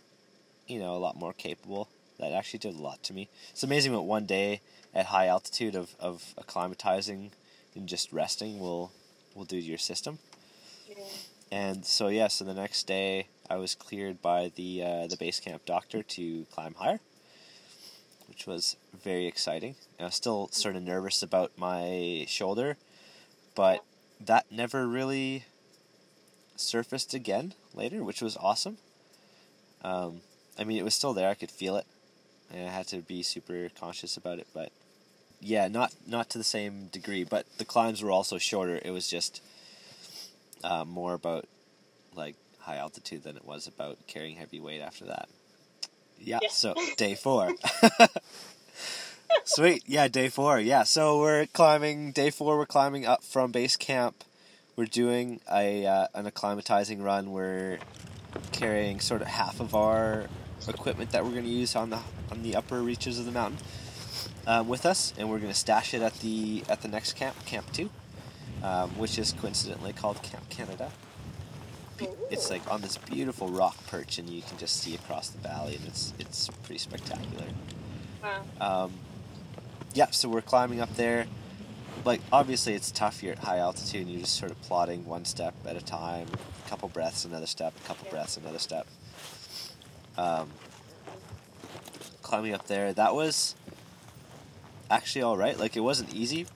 you 0.66 0.78
know, 0.78 0.94
a 0.94 0.98
lot 0.98 1.16
more 1.16 1.32
capable. 1.32 1.88
That 2.18 2.32
actually 2.32 2.60
did 2.60 2.74
a 2.74 2.82
lot 2.82 3.02
to 3.04 3.12
me. 3.12 3.28
It's 3.50 3.62
amazing 3.62 3.92
what 3.92 4.06
one 4.06 4.24
day 4.24 4.60
at 4.94 5.06
high 5.06 5.26
altitude 5.26 5.74
of, 5.74 5.94
of 6.00 6.34
acclimatizing 6.40 7.30
and 7.74 7.86
just 7.86 8.10
resting 8.12 8.58
will 8.58 8.90
will 9.34 9.44
do 9.44 9.60
to 9.60 9.66
your 9.66 9.78
system. 9.78 10.18
Yeah. 10.88 11.04
And 11.52 11.84
so 11.84 12.08
yeah, 12.08 12.28
so 12.28 12.44
the 12.44 12.54
next 12.54 12.86
day 12.86 13.28
I 13.48 13.56
was 13.56 13.74
cleared 13.74 14.22
by 14.22 14.50
the 14.56 14.82
uh, 14.82 15.06
the 15.06 15.16
base 15.16 15.38
camp 15.38 15.66
doctor 15.66 16.02
to 16.02 16.46
climb 16.50 16.74
higher, 16.74 17.00
which 18.28 18.46
was 18.46 18.76
very 19.04 19.26
exciting. 19.26 19.76
I 20.00 20.04
was 20.04 20.14
still 20.14 20.48
sort 20.48 20.74
of 20.74 20.82
nervous 20.82 21.22
about 21.22 21.52
my 21.58 22.24
shoulder, 22.26 22.78
but 23.54 23.84
that 24.20 24.46
never 24.50 24.86
really 24.86 25.44
surfaced 26.56 27.14
again 27.14 27.54
later, 27.74 28.02
which 28.02 28.22
was 28.22 28.36
awesome. 28.36 28.78
Um, 29.82 30.20
I 30.58 30.64
mean, 30.64 30.78
it 30.78 30.84
was 30.84 30.94
still 30.94 31.12
there; 31.12 31.28
I 31.28 31.34
could 31.34 31.50
feel 31.50 31.76
it, 31.76 31.86
and 32.52 32.66
I 32.66 32.70
had 32.70 32.86
to 32.88 32.98
be 32.98 33.22
super 33.22 33.68
conscious 33.78 34.16
about 34.16 34.38
it. 34.38 34.46
But 34.54 34.72
yeah, 35.40 35.68
not 35.68 35.94
not 36.06 36.30
to 36.30 36.38
the 36.38 36.44
same 36.44 36.86
degree. 36.86 37.24
But 37.24 37.46
the 37.58 37.64
climbs 37.64 38.02
were 38.02 38.10
also 38.10 38.38
shorter. 38.38 38.80
It 38.82 38.90
was 38.90 39.08
just 39.08 39.42
uh, 40.64 40.84
more 40.84 41.14
about 41.14 41.46
like 42.14 42.34
high 42.60 42.76
altitude 42.76 43.22
than 43.22 43.36
it 43.36 43.44
was 43.44 43.66
about 43.66 43.98
carrying 44.06 44.36
heavy 44.36 44.60
weight 44.60 44.80
after 44.80 45.04
that. 45.06 45.28
Yeah, 46.18 46.40
yeah. 46.42 46.48
so 46.50 46.74
day 46.96 47.14
four. 47.14 47.52
Sweet. 49.44 49.82
Yeah, 49.86 50.08
day 50.08 50.28
four. 50.28 50.58
Yeah, 50.60 50.82
so 50.82 51.18
we're 51.20 51.46
climbing, 51.46 52.12
day 52.12 52.30
four, 52.30 52.58
we're 52.58 52.66
climbing 52.66 53.06
up 53.06 53.22
from 53.22 53.52
base 53.52 53.76
camp 53.76 54.24
we're 54.76 54.84
doing 54.84 55.40
a 55.50 55.86
uh, 55.86 56.06
an 56.14 56.26
acclimatizing 56.26 57.02
run. 57.02 57.32
We're 57.32 57.78
carrying 58.52 59.00
sort 59.00 59.22
of 59.22 59.28
half 59.28 59.58
of 59.58 59.74
our 59.74 60.26
equipment 60.68 61.10
that 61.10 61.24
we're 61.24 61.30
going 61.30 61.44
to 61.44 61.50
use 61.50 61.74
on 61.74 61.90
the 61.90 61.98
on 62.30 62.42
the 62.42 62.54
upper 62.54 62.82
reaches 62.82 63.18
of 63.18 63.24
the 63.24 63.32
mountain 63.32 63.58
um, 64.46 64.68
with 64.68 64.84
us, 64.86 65.14
and 65.16 65.30
we're 65.30 65.38
going 65.38 65.52
to 65.52 65.58
stash 65.58 65.94
it 65.94 66.02
at 66.02 66.14
the 66.20 66.62
at 66.68 66.82
the 66.82 66.88
next 66.88 67.14
camp, 67.14 67.34
Camp 67.46 67.72
Two, 67.72 67.90
um, 68.62 68.90
which 68.90 69.18
is 69.18 69.32
coincidentally 69.32 69.94
called 69.94 70.22
Camp 70.22 70.48
Canada. 70.50 70.92
It's 72.30 72.50
like 72.50 72.70
on 72.70 72.82
this 72.82 72.98
beautiful 72.98 73.48
rock 73.48 73.74
perch, 73.86 74.18
and 74.18 74.28
you 74.28 74.42
can 74.42 74.58
just 74.58 74.76
see 74.82 74.94
across 74.94 75.30
the 75.30 75.38
valley, 75.38 75.76
and 75.76 75.86
it's 75.86 76.12
it's 76.18 76.48
pretty 76.64 76.78
spectacular. 76.78 77.46
Wow. 78.22 78.84
Um, 78.84 78.92
yeah, 79.96 80.10
so 80.10 80.28
we're 80.28 80.42
climbing 80.42 80.82
up 80.82 80.94
there. 80.96 81.26
Like 82.04 82.20
obviously, 82.30 82.74
it's 82.74 82.90
tough. 82.90 83.22
You're 83.22 83.32
at 83.32 83.38
high 83.38 83.58
altitude, 83.58 84.02
and 84.02 84.10
you're 84.10 84.20
just 84.20 84.36
sort 84.36 84.52
of 84.52 84.60
plodding 84.62 85.06
one 85.06 85.24
step 85.24 85.54
at 85.66 85.74
a 85.74 85.80
time. 85.80 86.28
A 86.64 86.68
couple 86.68 86.90
breaths, 86.90 87.24
another 87.24 87.46
step. 87.46 87.72
A 87.82 87.88
couple 87.88 88.08
breaths, 88.10 88.36
another 88.36 88.58
step. 88.58 88.86
Um, 90.18 90.50
climbing 92.22 92.52
up 92.52 92.66
there, 92.66 92.92
that 92.92 93.14
was 93.14 93.54
actually 94.90 95.22
all 95.22 95.38
right. 95.38 95.58
Like 95.58 95.76
it 95.76 95.80
wasn't 95.80 96.14
easy, 96.14 96.46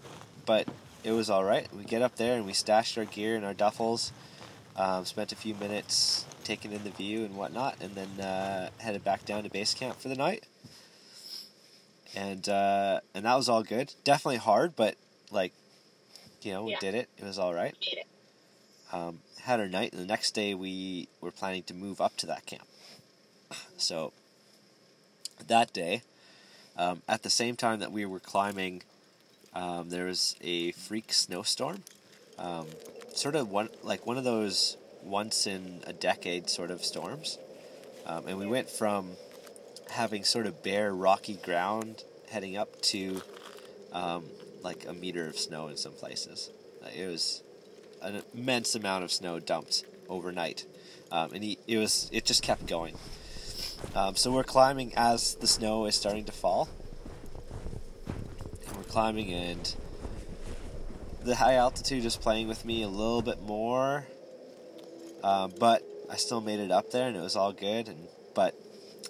but 0.44 0.68
it 1.02 1.12
was 1.12 1.30
all 1.30 1.42
right. 1.42 1.66
We 1.74 1.84
get 1.84 2.02
up 2.02 2.16
there 2.16 2.36
and 2.36 2.44
we 2.44 2.52
stashed 2.52 2.98
our 2.98 3.06
gear 3.06 3.36
in 3.36 3.44
our 3.44 3.54
duffels. 3.54 4.12
Um, 4.76 5.06
spent 5.06 5.32
a 5.32 5.36
few 5.36 5.54
minutes 5.54 6.26
taking 6.44 6.72
in 6.72 6.84
the 6.84 6.90
view 6.90 7.24
and 7.24 7.36
whatnot, 7.36 7.76
and 7.80 7.94
then 7.94 8.20
uh, 8.20 8.68
headed 8.78 9.02
back 9.02 9.24
down 9.24 9.44
to 9.44 9.48
base 9.48 9.72
camp 9.72 9.98
for 9.98 10.08
the 10.08 10.14
night. 10.14 10.44
And 12.14 12.48
uh, 12.48 13.00
and 13.14 13.24
that 13.24 13.36
was 13.36 13.48
all 13.48 13.62
good. 13.62 13.94
Definitely 14.04 14.38
hard, 14.38 14.74
but 14.76 14.96
like, 15.30 15.52
you 16.42 16.52
know, 16.52 16.64
we 16.64 16.72
Yeah. 16.72 16.78
did 16.80 16.94
it. 16.94 17.08
It 17.18 17.24
was 17.24 17.38
all 17.38 17.54
right. 17.54 17.74
Made 17.80 17.98
it. 17.98 18.06
Um, 18.92 19.20
had 19.42 19.60
our 19.60 19.68
night, 19.68 19.92
and 19.92 20.00
the 20.00 20.06
next 20.06 20.32
day 20.34 20.54
we 20.54 21.08
were 21.20 21.30
planning 21.30 21.62
to 21.64 21.74
move 21.74 22.00
up 22.00 22.16
to 22.18 22.26
that 22.26 22.46
camp. 22.46 22.66
So 23.76 24.12
that 25.46 25.72
day, 25.72 26.02
um, 26.76 27.02
at 27.08 27.22
the 27.22 27.30
same 27.30 27.56
time 27.56 27.78
that 27.80 27.90
we 27.92 28.04
were 28.04 28.20
climbing, 28.20 28.82
um, 29.54 29.88
there 29.88 30.06
was 30.06 30.36
a 30.42 30.72
freak 30.72 31.12
snowstorm. 31.12 31.82
Um, 32.38 32.66
sort 33.14 33.36
of 33.36 33.50
one 33.50 33.68
like 33.82 34.06
one 34.06 34.18
of 34.18 34.24
those 34.24 34.76
once 35.02 35.46
in 35.46 35.82
a 35.86 35.92
decade 35.92 36.48
sort 36.50 36.70
of 36.70 36.84
storms. 36.84 37.38
Um, 38.06 38.26
and 38.26 38.38
we 38.38 38.46
went 38.46 38.68
from 38.68 39.12
having 39.90 40.24
sort 40.24 40.46
of 40.46 40.62
bare 40.62 40.94
rocky 40.94 41.34
ground 41.34 42.04
heading 42.30 42.56
up 42.56 42.80
to 42.80 43.22
um, 43.92 44.24
like 44.62 44.86
a 44.88 44.92
meter 44.92 45.26
of 45.26 45.38
snow 45.38 45.68
in 45.68 45.76
some 45.76 45.92
places. 45.92 46.50
Uh, 46.82 46.88
it 46.96 47.06
was 47.06 47.42
an 48.02 48.22
immense 48.34 48.74
amount 48.74 49.04
of 49.04 49.10
snow 49.10 49.38
dumped 49.40 49.84
overnight, 50.08 50.64
um, 51.12 51.32
and 51.32 51.44
he, 51.44 51.58
it 51.66 51.78
was 51.78 52.08
it 52.12 52.24
just 52.24 52.42
kept 52.42 52.66
going. 52.66 52.94
Um, 53.94 54.14
so 54.14 54.30
we're 54.30 54.44
climbing 54.44 54.92
as 54.96 55.34
the 55.36 55.46
snow 55.46 55.86
is 55.86 55.94
starting 55.94 56.24
to 56.24 56.32
fall, 56.32 56.68
and 58.66 58.76
we're 58.76 58.82
climbing, 58.84 59.32
and 59.32 59.74
the 61.24 61.36
high 61.36 61.54
altitude 61.54 62.04
is 62.04 62.16
playing 62.16 62.48
with 62.48 62.64
me 62.64 62.82
a 62.82 62.88
little 62.88 63.22
bit 63.22 63.42
more, 63.42 64.06
um, 65.24 65.52
but 65.58 65.82
I 66.10 66.16
still 66.16 66.40
made 66.40 66.60
it 66.60 66.70
up 66.70 66.90
there, 66.90 67.08
and 67.08 67.16
it 67.16 67.20
was 67.20 67.36
all 67.36 67.52
good. 67.52 67.88
And 67.88 68.08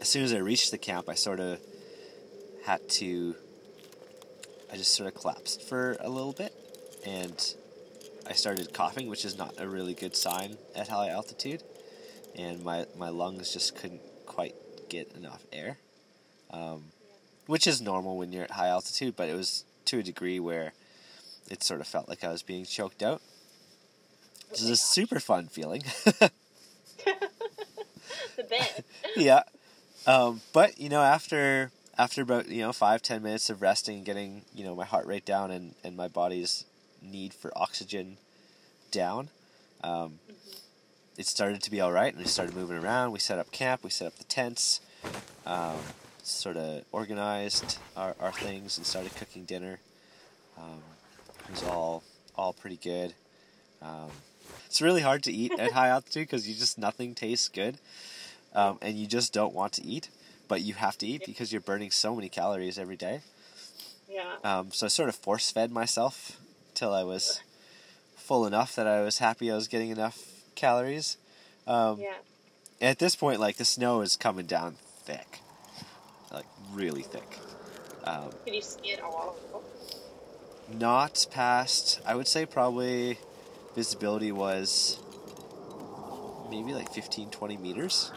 as 0.00 0.08
soon 0.08 0.24
as 0.24 0.32
I 0.32 0.38
reached 0.38 0.70
the 0.70 0.78
camp, 0.78 1.08
I 1.08 1.14
sort 1.14 1.40
of 1.40 1.58
had 2.64 2.88
to. 2.90 3.34
I 4.72 4.76
just 4.76 4.94
sort 4.94 5.08
of 5.08 5.20
collapsed 5.20 5.62
for 5.62 5.96
a 6.00 6.08
little 6.08 6.32
bit, 6.32 6.54
and 7.04 7.54
I 8.26 8.32
started 8.32 8.72
coughing, 8.72 9.08
which 9.08 9.24
is 9.24 9.36
not 9.36 9.54
a 9.58 9.68
really 9.68 9.94
good 9.94 10.16
sign 10.16 10.56
at 10.74 10.88
high 10.88 11.08
altitude, 11.08 11.62
and 12.36 12.62
my 12.62 12.86
my 12.98 13.08
lungs 13.08 13.52
just 13.52 13.76
couldn't 13.76 14.02
quite 14.26 14.54
get 14.88 15.12
enough 15.16 15.44
air, 15.52 15.78
um, 16.50 16.84
which 17.46 17.66
is 17.66 17.80
normal 17.80 18.16
when 18.16 18.32
you're 18.32 18.44
at 18.44 18.52
high 18.52 18.68
altitude, 18.68 19.16
but 19.16 19.28
it 19.28 19.34
was 19.34 19.64
to 19.86 19.98
a 19.98 20.02
degree 20.02 20.40
where 20.40 20.72
it 21.50 21.62
sort 21.62 21.80
of 21.80 21.86
felt 21.86 22.08
like 22.08 22.22
I 22.22 22.28
was 22.28 22.42
being 22.42 22.64
choked 22.64 23.02
out. 23.02 23.20
Which 24.50 24.60
is 24.60 24.70
a 24.70 24.76
super 24.76 25.20
fun 25.20 25.46
feeling. 25.46 25.82
the 28.36 28.44
bed. 28.48 28.84
yeah. 29.16 29.42
Um, 30.06 30.40
but 30.52 30.78
you 30.78 30.88
know, 30.88 31.02
after 31.02 31.70
after 31.98 32.22
about 32.22 32.48
you 32.48 32.62
know 32.62 32.72
five 32.72 33.02
ten 33.02 33.22
minutes 33.22 33.50
of 33.50 33.62
resting 33.62 33.96
and 33.96 34.04
getting 34.04 34.42
you 34.54 34.64
know 34.64 34.74
my 34.74 34.84
heart 34.84 35.06
rate 35.06 35.24
down 35.24 35.50
and 35.50 35.74
and 35.84 35.96
my 35.96 36.08
body's 36.08 36.64
need 37.02 37.34
for 37.34 37.52
oxygen 37.56 38.16
down, 38.90 39.28
um, 39.82 40.18
it 41.16 41.26
started 41.26 41.62
to 41.62 41.70
be 41.70 41.80
all 41.80 41.92
right, 41.92 42.12
and 42.12 42.22
we 42.22 42.28
started 42.28 42.54
moving 42.54 42.78
around. 42.78 43.12
We 43.12 43.18
set 43.18 43.38
up 43.38 43.52
camp. 43.52 43.84
We 43.84 43.90
set 43.90 44.06
up 44.06 44.16
the 44.16 44.24
tents. 44.24 44.80
Um, 45.46 45.78
sort 46.22 46.56
of 46.56 46.84
organized 46.92 47.78
our, 47.96 48.14
our 48.20 48.32
things 48.32 48.76
and 48.76 48.86
started 48.86 49.14
cooking 49.16 49.44
dinner. 49.44 49.78
Um, 50.56 50.82
it 51.44 51.50
was 51.50 51.62
all 51.64 52.02
all 52.36 52.52
pretty 52.52 52.76
good. 52.76 53.14
Um, 53.82 54.10
it's 54.66 54.80
really 54.80 55.02
hard 55.02 55.22
to 55.24 55.32
eat 55.32 55.52
at 55.58 55.72
high 55.72 55.88
altitude 55.88 56.28
because 56.28 56.48
you 56.48 56.54
just 56.54 56.78
nothing 56.78 57.14
tastes 57.14 57.48
good, 57.48 57.78
um, 58.54 58.78
and 58.82 58.96
you 58.96 59.06
just 59.06 59.32
don't 59.32 59.54
want 59.54 59.72
to 59.74 59.84
eat, 59.84 60.10
but 60.48 60.62
you 60.62 60.74
have 60.74 60.98
to 60.98 61.06
eat 61.06 61.22
because 61.26 61.52
you're 61.52 61.60
burning 61.60 61.90
so 61.90 62.14
many 62.14 62.28
calories 62.28 62.78
every 62.78 62.96
day. 62.96 63.20
Yeah. 64.08 64.36
Um, 64.42 64.70
so 64.72 64.86
I 64.86 64.88
sort 64.88 65.08
of 65.08 65.14
force 65.14 65.50
fed 65.50 65.70
myself 65.70 66.38
till 66.74 66.92
I 66.92 67.04
was 67.04 67.42
full 68.16 68.46
enough 68.46 68.74
that 68.76 68.86
I 68.86 69.02
was 69.02 69.18
happy 69.18 69.50
I 69.50 69.54
was 69.54 69.68
getting 69.68 69.90
enough 69.90 70.18
calories. 70.54 71.16
Um, 71.66 72.00
Yeah. 72.00 72.14
At 72.80 72.98
this 72.98 73.14
point, 73.14 73.40
like 73.40 73.56
the 73.56 73.64
snow 73.66 74.00
is 74.00 74.16
coming 74.16 74.46
down 74.46 74.76
thick, 75.04 75.40
like 76.32 76.46
really 76.72 77.02
thick. 77.02 77.38
Um, 78.04 78.30
Could 78.44 78.54
you 78.54 78.62
see 78.62 78.92
it 78.92 79.00
all? 79.02 79.36
not 80.72 81.26
past, 81.30 82.00
I 82.06 82.14
would 82.14 82.28
say 82.28 82.46
probably 82.46 83.18
visibility 83.74 84.32
was 84.32 84.98
maybe 86.50 86.72
like 86.72 86.92
15, 86.92 87.30
20 87.30 87.56
meters. 87.56 88.12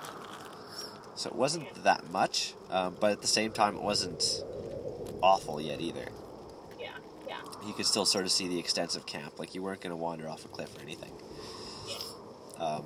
So 1.15 1.29
it 1.29 1.35
wasn't 1.35 1.83
that 1.83 2.09
much, 2.09 2.53
um, 2.69 2.97
but 2.99 3.11
at 3.11 3.21
the 3.21 3.27
same 3.27 3.51
time, 3.51 3.75
it 3.75 3.83
wasn't 3.83 4.43
awful 5.21 5.61
yet 5.61 5.79
either. 5.79 6.07
Yeah. 6.79 6.89
Yeah. 7.27 7.37
You 7.65 7.73
could 7.73 7.85
still 7.85 8.05
sort 8.05 8.25
of 8.25 8.31
see 8.31 8.47
the 8.47 8.59
extensive 8.59 9.05
camp, 9.05 9.39
like 9.39 9.53
you 9.53 9.61
weren't 9.61 9.81
going 9.81 9.91
to 9.91 9.95
wander 9.95 10.27
off 10.27 10.43
a 10.43 10.47
cliff 10.47 10.75
or 10.75 10.81
anything. 10.81 11.11
Um, 12.59 12.85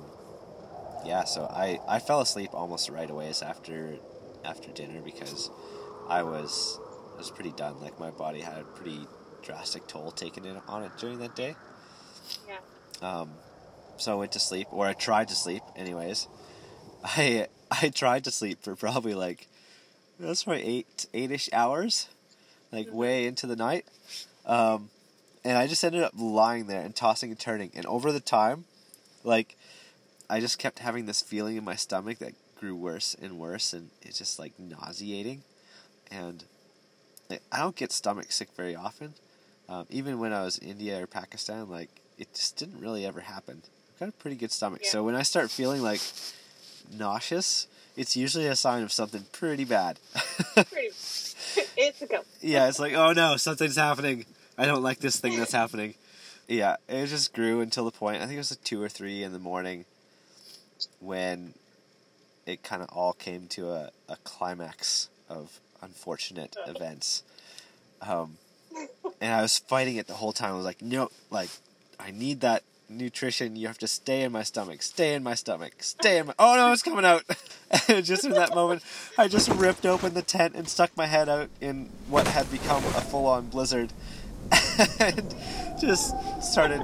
yeah, 1.04 1.24
so 1.24 1.44
I, 1.44 1.78
I 1.88 1.98
fell 2.00 2.20
asleep 2.20 2.50
almost 2.52 2.88
right 2.88 3.08
away 3.08 3.32
after 3.42 3.96
after 4.44 4.70
dinner 4.72 5.00
because 5.04 5.50
I 6.08 6.22
was 6.22 6.80
I 7.14 7.18
was 7.18 7.30
pretty 7.30 7.52
done. 7.52 7.80
Like 7.80 7.98
my 8.00 8.10
body 8.10 8.40
had 8.40 8.58
a 8.58 8.64
pretty 8.64 9.00
drastic 9.42 9.86
toll 9.86 10.10
taken 10.10 10.44
in 10.44 10.56
on 10.68 10.82
it 10.82 10.92
during 10.98 11.18
that 11.20 11.36
day. 11.36 11.54
Yeah. 12.48 12.58
Um, 13.20 13.30
so 13.96 14.12
I 14.12 14.14
went 14.16 14.32
to 14.32 14.40
sleep, 14.40 14.68
or 14.70 14.86
I 14.86 14.92
tried 14.92 15.28
to 15.28 15.34
sleep, 15.34 15.62
anyways. 15.76 16.28
I 17.04 17.48
I 17.82 17.88
tried 17.90 18.24
to 18.24 18.30
sleep 18.30 18.62
for 18.62 18.74
probably 18.76 19.14
like 19.14 19.46
that's 20.18 20.44
probably 20.44 20.64
eight 20.64 21.06
eight 21.14 21.30
ish 21.30 21.48
hours, 21.52 22.08
like 22.72 22.92
way 22.92 23.26
into 23.26 23.46
the 23.46 23.56
night. 23.56 23.84
Um, 24.46 24.90
and 25.44 25.56
I 25.56 25.66
just 25.66 25.84
ended 25.84 26.02
up 26.02 26.12
lying 26.16 26.66
there 26.66 26.80
and 26.82 26.94
tossing 26.94 27.30
and 27.30 27.38
turning, 27.38 27.70
and 27.74 27.86
over 27.86 28.10
the 28.12 28.20
time, 28.20 28.64
like 29.24 29.56
I 30.28 30.40
just 30.40 30.58
kept 30.58 30.80
having 30.80 31.06
this 31.06 31.22
feeling 31.22 31.56
in 31.56 31.64
my 31.64 31.76
stomach 31.76 32.18
that 32.18 32.32
grew 32.58 32.74
worse 32.74 33.14
and 33.20 33.38
worse, 33.38 33.72
and 33.72 33.90
it's 34.02 34.18
just 34.18 34.38
like 34.38 34.52
nauseating. 34.58 35.42
And 36.10 36.44
like, 37.30 37.42
I 37.52 37.58
don't 37.58 37.76
get 37.76 37.92
stomach 37.92 38.32
sick 38.32 38.48
very 38.56 38.74
often. 38.74 39.14
Um, 39.68 39.86
even 39.90 40.18
when 40.18 40.32
I 40.32 40.42
was 40.44 40.56
in 40.58 40.68
India 40.70 41.02
or 41.02 41.06
Pakistan, 41.06 41.68
like 41.68 41.90
it 42.18 42.32
just 42.34 42.56
didn't 42.56 42.80
really 42.80 43.04
ever 43.06 43.20
happen. 43.20 43.62
I've 43.94 44.00
got 44.00 44.08
a 44.08 44.12
pretty 44.12 44.36
good 44.36 44.50
stomach, 44.50 44.80
Yeah. 44.84 44.90
so 44.90 45.04
when 45.04 45.14
I 45.14 45.22
start 45.22 45.50
feeling 45.50 45.82
like 45.82 46.00
nauseous, 46.92 47.66
it's 47.96 48.16
usually 48.16 48.46
a 48.46 48.56
sign 48.56 48.82
of 48.82 48.92
something 48.92 49.24
pretty 49.32 49.64
bad. 49.64 49.98
Pretty. 50.54 50.88
it's 51.76 52.02
a 52.02 52.06
go. 52.06 52.20
yeah, 52.40 52.68
it's 52.68 52.78
like, 52.78 52.94
oh 52.94 53.12
no, 53.12 53.36
something's 53.36 53.76
happening. 53.76 54.24
I 54.56 54.66
don't 54.66 54.82
like 54.82 54.98
this 54.98 55.18
thing 55.18 55.36
that's 55.36 55.52
happening. 55.52 55.94
Yeah, 56.46 56.76
it 56.88 57.06
just 57.06 57.32
grew 57.32 57.60
until 57.60 57.84
the 57.84 57.90
point. 57.90 58.22
I 58.22 58.26
think 58.26 58.34
it 58.34 58.38
was 58.38 58.52
like 58.52 58.64
two 58.64 58.82
or 58.82 58.88
three 58.88 59.22
in 59.22 59.32
the 59.32 59.38
morning 59.38 59.84
when 61.00 61.54
it 62.46 62.62
kind 62.62 62.82
of 62.82 62.88
all 62.90 63.12
came 63.12 63.46
to 63.48 63.70
a, 63.70 63.90
a 64.08 64.16
climax 64.24 65.08
of 65.28 65.60
unfortunate 65.82 66.56
events. 66.66 67.22
Um, 68.00 68.38
and 69.20 69.32
I 69.32 69.42
was 69.42 69.58
fighting 69.58 69.96
it 69.96 70.06
the 70.06 70.14
whole 70.14 70.32
time. 70.32 70.52
I 70.52 70.56
was 70.56 70.64
like, 70.64 70.82
no, 70.82 71.10
like, 71.30 71.50
I 71.98 72.10
need 72.10 72.40
that 72.40 72.62
nutrition. 72.88 73.56
You 73.56 73.66
have 73.66 73.78
to 73.78 73.88
stay 73.88 74.22
in 74.22 74.32
my 74.32 74.42
stomach, 74.42 74.82
stay 74.82 75.14
in 75.14 75.22
my 75.22 75.34
stomach, 75.34 75.82
stay 75.82 76.18
in 76.18 76.26
my. 76.26 76.34
Oh 76.38 76.56
no, 76.56 76.72
it's 76.72 76.82
coming 76.82 77.04
out! 77.04 77.24
just 78.02 78.24
in 78.24 78.32
that 78.32 78.54
moment, 78.54 78.82
I 79.16 79.28
just 79.28 79.48
ripped 79.48 79.86
open 79.86 80.14
the 80.14 80.22
tent 80.22 80.54
and 80.54 80.68
stuck 80.68 80.96
my 80.96 81.06
head 81.06 81.28
out 81.28 81.50
in 81.60 81.90
what 82.08 82.26
had 82.26 82.50
become 82.50 82.84
a 82.84 83.00
full-on 83.00 83.48
blizzard, 83.48 83.92
and 85.00 85.34
just 85.80 86.14
started 86.42 86.82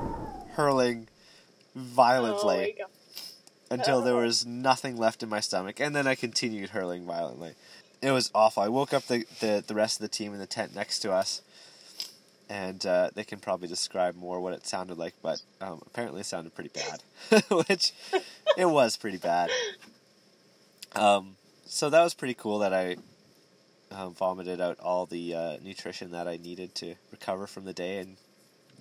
hurling 0.53 1.09
violently 1.75 2.77
Oh 2.81 2.85
until 3.71 4.01
there 4.01 4.15
was 4.25 4.47
nothing 4.47 4.97
left 4.97 5.23
in 5.23 5.29
my 5.29 5.41
stomach, 5.41 5.81
and 5.81 5.95
then 5.95 6.07
I 6.07 6.15
continued 6.15 6.71
hurling 6.71 7.05
violently. 7.05 7.55
It 8.01 8.11
was 8.11 8.31
awful. 8.35 8.63
I 8.63 8.69
woke 8.69 8.93
up 8.93 9.05
the, 9.05 9.25
the, 9.41 9.65
the 9.67 9.75
rest 9.75 9.99
of 9.99 10.03
the 10.03 10.09
team 10.09 10.33
in 10.33 10.39
the 10.39 10.47
tent 10.47 10.75
next 10.75 11.01
to 11.01 11.13
us, 11.13 11.43
and 12.49 12.85
uh, 12.87 13.11
they 13.15 13.25
can 13.25 13.39
probably 13.41 13.69
describe 13.69 14.15
more 14.17 14.41
what 14.41 14.53
it 14.53 14.67
sounded 14.67 14.99
like, 14.99 15.15
but 15.23 15.41
um, 15.61 15.81
apparently 15.87 16.21
it 16.21 16.27
sounded 16.27 16.55
pretty 16.55 16.71
bad, 16.71 17.43
which 17.69 17.93
it 18.57 18.67
was 18.67 18.97
pretty 18.97 19.17
bad. 19.19 19.51
Um, 20.95 21.37
so 21.67 21.91
that 21.91 22.03
was 22.03 22.15
pretty 22.15 22.35
cool 22.35 22.59
that 22.61 22.73
I 22.73 22.97
um, 23.91 24.15
vomited 24.15 24.61
out 24.61 24.79
all 24.81 25.07
the 25.07 25.35
uh, 25.35 25.57
nutrition 25.63 26.11
that 26.13 26.29
I 26.29 26.37
needed 26.37 26.75
to 26.77 26.95
recover 27.11 27.47
from 27.47 27.65
the 27.65 27.73
day 27.73 27.99
and 27.99 28.17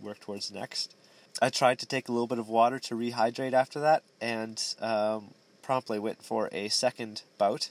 work 0.01 0.19
towards 0.19 0.51
next. 0.51 0.93
I 1.41 1.49
tried 1.49 1.79
to 1.79 1.85
take 1.87 2.09
a 2.09 2.11
little 2.11 2.27
bit 2.27 2.37
of 2.39 2.47
water 2.49 2.77
to 2.79 2.95
rehydrate 2.95 3.53
after 3.53 3.79
that, 3.79 4.03
and 4.21 4.61
um, 4.79 5.33
promptly 5.61 5.97
went 5.97 6.23
for 6.23 6.49
a 6.51 6.69
second 6.69 7.23
bout 7.37 7.69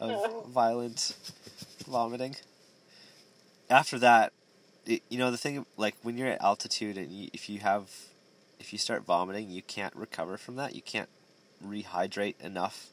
of 0.00 0.10
Oh. 0.12 0.46
violent 0.48 1.14
vomiting. 1.86 2.36
After 3.70 3.98
that, 3.98 4.32
it, 4.88 5.02
you 5.08 5.18
know 5.18 5.30
the 5.30 5.36
thing 5.36 5.66
like 5.76 5.94
when 6.02 6.16
you're 6.16 6.28
at 6.28 6.42
altitude 6.42 6.96
and 6.96 7.12
you, 7.12 7.28
if 7.32 7.48
you 7.48 7.60
have 7.60 7.90
if 8.58 8.72
you 8.72 8.78
start 8.78 9.04
vomiting, 9.04 9.50
you 9.50 9.62
can't 9.62 9.94
recover 9.94 10.36
from 10.36 10.56
that. 10.56 10.74
You 10.74 10.82
can't 10.82 11.08
rehydrate 11.64 12.40
enough 12.40 12.88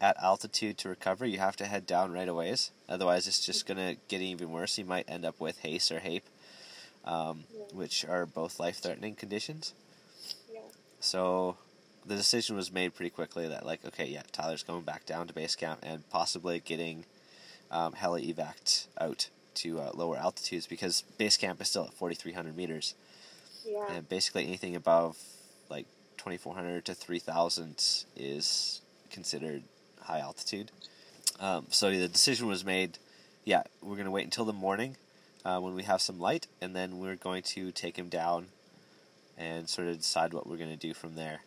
at 0.00 0.16
altitude 0.22 0.78
to 0.78 0.88
recover. 0.88 1.26
You 1.26 1.38
have 1.38 1.56
to 1.56 1.66
head 1.66 1.86
down 1.86 2.12
right 2.12 2.28
away. 2.28 2.54
Otherwise, 2.88 3.26
it's 3.26 3.44
just 3.44 3.66
gonna 3.66 3.96
get 4.08 4.22
even 4.22 4.50
worse. 4.50 4.78
You 4.78 4.84
might 4.84 5.08
end 5.08 5.24
up 5.24 5.38
with 5.40 5.58
HACE 5.58 5.90
or 5.90 6.00
HAPE, 6.00 6.24
um, 7.04 7.44
Yeah. 7.52 7.64
which 7.72 8.04
are 8.04 8.24
both 8.24 8.58
life-threatening 8.58 9.16
conditions. 9.16 9.74
Yeah. 10.52 10.60
So 11.00 11.56
the 12.06 12.16
decision 12.16 12.56
was 12.56 12.72
made 12.72 12.94
pretty 12.94 13.10
quickly 13.10 13.46
that 13.48 13.66
like, 13.66 13.84
okay, 13.84 14.06
yeah, 14.06 14.22
Tyler's 14.32 14.62
going 14.62 14.82
back 14.82 15.04
down 15.04 15.26
to 15.28 15.34
base 15.34 15.54
camp 15.54 15.80
and 15.82 16.08
possibly 16.10 16.60
getting 16.60 17.04
um, 17.70 17.92
heli 17.94 18.32
evac 18.32 18.86
out 19.00 19.28
to 19.56 19.80
uh, 19.80 19.90
lower 19.94 20.16
altitudes 20.16 20.66
because 20.66 21.02
base 21.18 21.36
camp 21.36 21.60
is 21.60 21.68
still 21.68 21.84
at 21.84 21.94
4,300 21.94 22.56
meters, 22.56 22.94
Yeah. 23.66 23.86
and 23.90 24.08
basically 24.08 24.46
anything 24.46 24.74
above 24.76 25.16
like 25.68 25.86
2,400 26.18 26.84
to 26.86 26.94
3,000 26.94 28.04
is 28.16 28.80
considered 29.10 29.62
high 30.02 30.20
altitude. 30.20 30.70
Um, 31.40 31.66
so 31.70 31.90
the 31.90 32.08
decision 32.08 32.46
was 32.46 32.64
made. 32.64 32.98
Yeah, 33.44 33.62
we're 33.82 33.96
gonna 33.96 34.10
wait 34.10 34.24
until 34.24 34.44
the 34.44 34.52
morning 34.52 34.96
uh, 35.44 35.58
when 35.60 35.74
we 35.74 35.82
have 35.84 36.00
some 36.00 36.20
light, 36.20 36.46
and 36.60 36.74
then 36.76 36.98
we're 36.98 37.16
going 37.16 37.42
to 37.42 37.72
take 37.72 37.96
him 37.96 38.08
down 38.08 38.46
and 39.38 39.68
sort 39.68 39.88
of 39.88 39.96
decide 39.96 40.32
what 40.34 40.46
we're 40.46 40.56
going 40.58 40.70
to 40.70 40.76
do 40.76 40.94
from 40.94 41.14
there. 41.14 41.40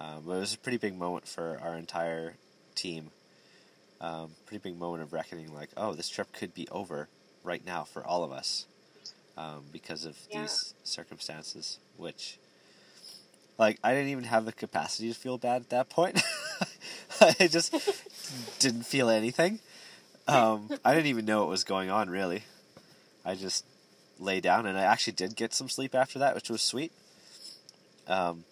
Um, 0.00 0.22
but 0.26 0.32
it 0.36 0.40
was 0.40 0.54
a 0.54 0.58
pretty 0.58 0.78
big 0.78 0.96
moment 0.96 1.26
for 1.28 1.60
our 1.62 1.74
entire 1.76 2.34
team. 2.74 3.10
Um, 4.02 4.30
pretty 4.46 4.60
big 4.70 4.76
moment 4.78 5.02
of 5.04 5.12
reckoning, 5.12 5.54
like, 5.54 5.70
oh, 5.76 5.94
this 5.94 6.08
trip 6.08 6.32
could 6.32 6.52
be 6.54 6.66
over 6.70 7.08
right 7.44 7.64
now 7.64 7.84
for 7.84 8.04
all 8.04 8.24
of 8.24 8.32
us 8.32 8.66
um, 9.36 9.62
because 9.72 10.04
of 10.04 10.16
Yeah. 10.30 10.40
these 10.40 10.74
circumstances. 10.82 11.78
Which, 11.96 12.38
like, 13.58 13.78
I 13.84 13.94
didn't 13.94 14.08
even 14.10 14.24
have 14.24 14.44
the 14.44 14.52
capacity 14.52 15.08
to 15.08 15.14
feel 15.18 15.38
bad 15.38 15.62
at 15.62 15.70
that 15.70 15.88
point. 15.88 16.20
I 17.20 17.46
just 17.46 17.72
didn't 18.58 18.82
feel 18.86 19.08
anything. 19.08 19.60
Um, 20.26 20.68
I 20.84 20.94
didn't 20.94 21.06
even 21.06 21.24
know 21.24 21.40
what 21.40 21.48
was 21.48 21.62
going 21.64 21.88
on, 21.90 22.10
really. 22.10 22.42
I 23.24 23.36
just 23.36 23.64
lay 24.18 24.40
down, 24.40 24.66
and 24.66 24.76
I 24.76 24.82
actually 24.82 25.12
did 25.14 25.36
get 25.36 25.54
some 25.54 25.68
sleep 25.68 25.94
after 25.94 26.18
that, 26.18 26.34
which 26.34 26.50
was 26.50 26.60
sweet. 26.60 26.90
Um, 28.08 28.44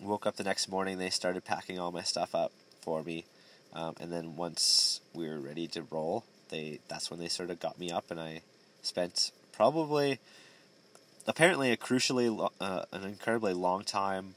woke 0.00 0.26
up 0.26 0.36
the 0.36 0.44
next 0.44 0.68
morning, 0.70 0.96
they 0.96 1.10
started 1.10 1.44
packing 1.44 1.78
all 1.78 1.92
my 1.92 2.02
stuff 2.02 2.34
up 2.34 2.52
for 2.80 3.02
me, 3.02 3.24
um, 3.72 3.94
and 4.00 4.12
then 4.12 4.36
once 4.36 5.00
we 5.14 5.28
were 5.28 5.38
ready 5.38 5.66
to 5.68 5.82
roll, 5.82 6.24
they 6.48 6.80
that's 6.88 7.10
when 7.10 7.20
they 7.20 7.28
sort 7.28 7.50
of 7.50 7.60
got 7.60 7.78
me 7.78 7.90
up, 7.90 8.10
and 8.10 8.20
I 8.20 8.42
spent 8.82 9.30
probably, 9.52 10.18
apparently, 11.26 11.70
a 11.70 11.76
crucially, 11.76 12.34
lo- 12.34 12.52
uh, 12.60 12.84
an 12.92 13.04
incredibly 13.04 13.52
long 13.52 13.84
time 13.84 14.34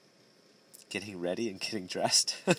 getting 0.89 1.19
ready 1.19 1.49
and 1.49 1.59
getting 1.59 1.87
dressed. 1.87 2.35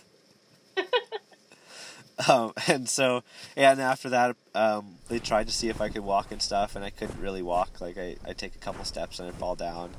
Um, 2.29 2.53
and 2.69 2.89
so, 2.89 3.25
and 3.57 3.81
after 3.81 4.09
that, 4.11 4.37
um, 4.55 4.97
they 5.09 5.19
tried 5.19 5.49
to 5.49 5.53
see 5.53 5.69
if 5.69 5.81
I 5.81 5.89
could 5.89 6.05
walk 6.05 6.31
and 6.31 6.41
stuff, 6.41 6.77
and 6.77 6.85
I 6.85 6.91
couldn't 6.91 7.21
really 7.21 7.43
walk. 7.43 7.81
Like, 7.81 7.99
I, 7.99 8.17
I'd 8.27 8.39
take 8.39 8.55
a 8.55 8.59
couple 8.59 8.85
steps 8.85 9.19
and 9.19 9.29
I'd 9.29 9.35
fall 9.35 9.57
down. 9.57 9.91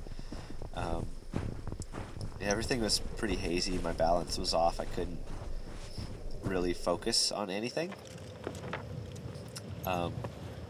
Um, 0.76 1.08
everything 2.42 2.82
was 2.82 3.00
pretty 3.18 3.36
hazy. 3.36 3.78
My 3.80 3.92
balance 3.92 4.38
was 4.38 4.54
off. 4.54 4.80
I 4.80 4.86
couldn't 4.86 5.20
really 6.45 6.73
focus 6.73 7.31
on 7.31 7.49
anything. 7.49 7.93
Um, 9.86 10.13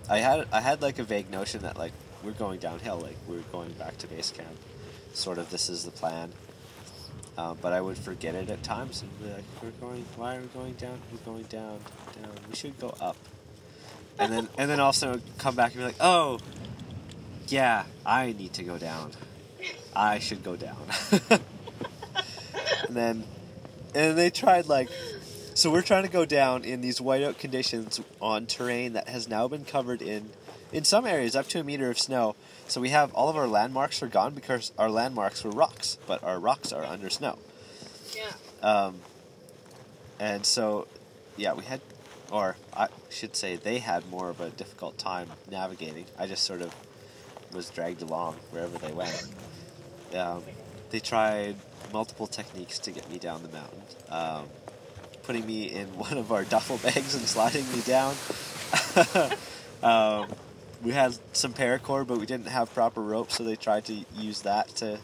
I 0.09 0.19
had 0.19 0.47
I 0.51 0.61
had 0.61 0.81
like 0.81 0.99
a 0.99 1.03
vague 1.03 1.29
notion 1.29 1.61
that 1.61 1.77
like 1.77 1.93
we're 2.23 2.31
going 2.31 2.59
downhill, 2.59 2.99
like 2.99 3.17
we're 3.27 3.39
going 3.51 3.71
back 3.73 3.97
to 3.99 4.07
base 4.07 4.31
camp. 4.31 4.57
Sort 5.13 5.37
of, 5.37 5.49
this 5.49 5.69
is 5.69 5.85
the 5.85 5.91
plan. 5.91 6.31
Um, 7.37 7.57
but 7.61 7.73
I 7.73 7.81
would 7.81 7.97
forget 7.97 8.33
it 8.33 8.49
at 8.49 8.63
times 8.63 9.01
and 9.01 9.19
be 9.19 9.29
like, 9.29 9.43
"We're 9.61 9.71
going. 9.71 10.05
Why 10.15 10.37
are 10.37 10.41
we 10.41 10.47
going 10.47 10.73
down? 10.73 10.99
We're 11.11 11.33
going 11.33 11.43
down, 11.43 11.79
down. 12.21 12.31
We 12.49 12.55
should 12.55 12.79
go 12.79 12.95
up." 13.01 13.17
And 14.17 14.31
then, 14.31 14.47
and 14.57 14.69
then 14.69 14.79
also 14.79 15.19
come 15.37 15.55
back 15.55 15.71
and 15.73 15.81
be 15.81 15.85
like, 15.85 15.97
"Oh, 15.99 16.39
yeah, 17.47 17.83
I 18.05 18.31
need 18.31 18.53
to 18.53 18.63
go 18.63 18.77
down. 18.77 19.11
I 19.93 20.19
should 20.19 20.43
go 20.43 20.55
down." 20.55 20.87
and 22.87 22.95
then, 22.95 23.25
and 23.93 24.17
they 24.17 24.29
tried 24.29 24.67
like, 24.67 24.89
so 25.55 25.71
we're 25.71 25.81
trying 25.81 26.03
to 26.03 26.09
go 26.09 26.25
down 26.25 26.63
in 26.63 26.81
these 26.81 26.99
whiteout 26.99 27.39
conditions 27.39 28.01
on 28.21 28.45
terrain 28.45 28.93
that 28.93 29.09
has 29.09 29.27
now 29.27 29.47
been 29.47 29.65
covered 29.65 30.01
in, 30.01 30.29
in 30.71 30.83
some 30.83 31.07
areas 31.07 31.35
up 31.35 31.47
to 31.47 31.59
a 31.59 31.63
meter 31.63 31.89
of 31.89 31.97
snow. 31.97 32.35
So 32.67 32.81
we 32.81 32.89
have 32.89 33.13
all 33.13 33.29
of 33.29 33.37
our 33.37 33.47
landmarks 33.47 34.03
are 34.03 34.07
gone 34.07 34.33
because 34.33 34.71
our 34.77 34.89
landmarks 34.89 35.43
were 35.43 35.51
rocks, 35.51 35.97
but 36.05 36.23
our 36.23 36.39
rocks 36.39 36.73
are 36.73 36.83
under 36.83 37.09
snow. 37.09 37.39
Yeah. 38.13 38.31
Um, 38.61 38.99
and 40.19 40.45
so, 40.45 40.87
yeah, 41.37 41.53
we 41.53 41.63
had, 41.63 41.81
or 42.31 42.57
I 42.75 42.89
should 43.09 43.35
say, 43.35 43.55
they 43.55 43.79
had 43.79 44.09
more 44.09 44.29
of 44.29 44.41
a 44.41 44.49
difficult 44.49 44.97
time 44.97 45.29
navigating. 45.49 46.05
I 46.19 46.27
just 46.27 46.43
sort 46.43 46.61
of 46.61 46.75
was 47.53 47.69
dragged 47.69 48.01
along 48.01 48.35
wherever 48.51 48.77
they 48.77 48.91
went. 48.91 49.27
Um, 50.13 50.43
they 50.89 50.99
tried 50.99 51.55
multiple 51.93 52.27
techniques 52.27 52.79
to 52.79 52.91
get 52.91 53.09
me 53.09 53.17
down 53.19 53.41
the 53.43 53.49
mountain, 53.49 53.81
um, 54.09 54.45
putting 55.25 55.45
me 55.45 55.71
in 55.71 55.87
one 55.97 56.17
of 56.17 56.31
our 56.31 56.43
duffel 56.43 56.77
bags 56.77 57.15
and 57.15 57.23
sliding 57.23 57.69
me 57.71 57.81
down. 57.81 58.15
um, 59.83 60.29
we 60.83 60.91
had 60.91 61.17
some 61.33 61.53
paracord, 61.53 62.07
but 62.07 62.19
we 62.19 62.25
didn't 62.25 62.47
have 62.47 62.73
proper 62.73 63.01
rope, 63.01 63.31
so 63.31 63.43
they 63.43 63.55
tried 63.55 63.85
to 63.85 64.05
use 64.15 64.41
that 64.41 64.69
to 64.77 64.99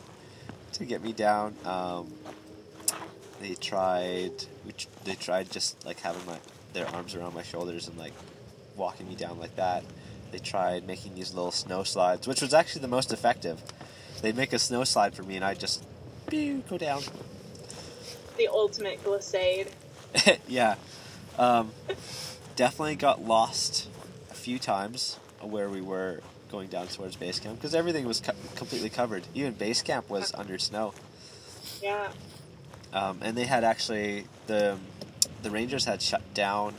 to 0.73 0.85
get 0.85 1.03
me 1.03 1.11
down. 1.11 1.55
Um, 1.65 2.13
they 3.41 3.55
tried, 3.55 4.31
which 4.63 4.87
they 5.03 5.15
tried 5.15 5.49
just 5.51 5.85
like 5.85 5.99
having 5.99 6.25
my 6.25 6.37
their 6.73 6.87
arms 6.87 7.15
around 7.15 7.33
my 7.33 7.43
shoulders 7.43 7.87
and 7.87 7.97
like 7.97 8.13
walking 8.77 9.07
me 9.07 9.15
down 9.15 9.39
like 9.39 9.55
that. 9.55 9.83
They 10.31 10.39
tried 10.39 10.87
making 10.87 11.15
these 11.15 11.33
little 11.33 11.51
snow 11.51 11.83
slides, 11.83 12.27
which 12.27 12.41
was 12.41 12.53
actually 12.53 12.81
the 12.81 12.87
most 12.87 13.11
effective. 13.11 13.61
They'd 14.21 14.37
make 14.37 14.53
a 14.53 14.59
snow 14.59 14.83
slide 14.83 15.13
for 15.13 15.23
me, 15.23 15.35
and 15.35 15.43
I'd 15.43 15.59
just 15.59 15.83
pew, 16.27 16.63
go 16.69 16.77
down. 16.77 17.01
The 18.37 18.47
ultimate 18.47 19.03
glissade. 19.03 19.71
yeah, 20.47 20.75
um, 21.37 21.71
definitely 22.55 22.95
got 22.95 23.23
lost 23.23 23.87
a 24.29 24.35
few 24.35 24.59
times 24.59 25.17
where 25.41 25.69
we 25.69 25.81
were 25.81 26.21
going 26.51 26.67
down 26.67 26.87
towards 26.87 27.15
base 27.15 27.39
camp 27.39 27.55
because 27.55 27.73
everything 27.73 28.05
was 28.05 28.19
co- 28.19 28.33
completely 28.55 28.89
covered. 28.89 29.23
Even 29.33 29.53
base 29.53 29.81
camp 29.81 30.09
was 30.09 30.33
under 30.35 30.57
snow. 30.57 30.93
Yeah. 31.81 32.11
Um, 32.93 33.19
and 33.21 33.37
they 33.37 33.45
had 33.45 33.63
actually 33.63 34.25
the 34.47 34.77
the 35.43 35.49
Rangers 35.49 35.85
had 35.85 36.01
shut 36.01 36.33
down 36.33 36.75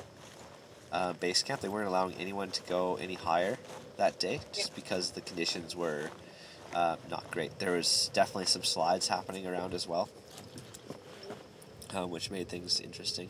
uh, 0.92 1.14
base 1.14 1.42
camp. 1.42 1.60
They 1.60 1.68
weren't 1.68 1.88
allowing 1.88 2.14
anyone 2.14 2.50
to 2.50 2.62
go 2.64 2.96
any 2.96 3.14
higher 3.14 3.58
that 3.96 4.18
day, 4.18 4.40
just 4.52 4.74
because 4.74 5.12
the 5.12 5.20
conditions 5.20 5.74
were 5.74 6.10
uh, 6.74 6.96
not 7.10 7.30
great. 7.30 7.58
There 7.58 7.72
was 7.72 8.10
definitely 8.12 8.46
some 8.46 8.62
slides 8.62 9.08
happening 9.08 9.46
around 9.46 9.74
as 9.74 9.88
well, 9.88 10.08
uh, 11.94 12.06
which 12.06 12.30
made 12.30 12.48
things 12.48 12.80
interesting. 12.80 13.28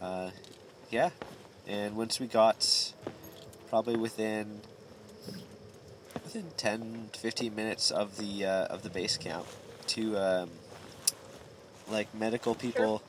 Uh, 0.00 0.30
yeah, 0.90 1.10
and 1.66 1.96
once 1.96 2.18
we 2.18 2.26
got 2.26 2.92
probably 3.68 3.96
within 3.96 4.60
within 6.24 6.46
10 6.56 7.10
to 7.12 7.20
15 7.20 7.54
minutes 7.54 7.90
of 7.90 8.16
the 8.16 8.44
uh, 8.44 8.66
of 8.66 8.82
the 8.82 8.90
base 8.90 9.16
camp 9.16 9.46
to 9.86 10.16
um, 10.16 10.50
like 11.88 12.12
medical 12.14 12.54
people 12.54 13.02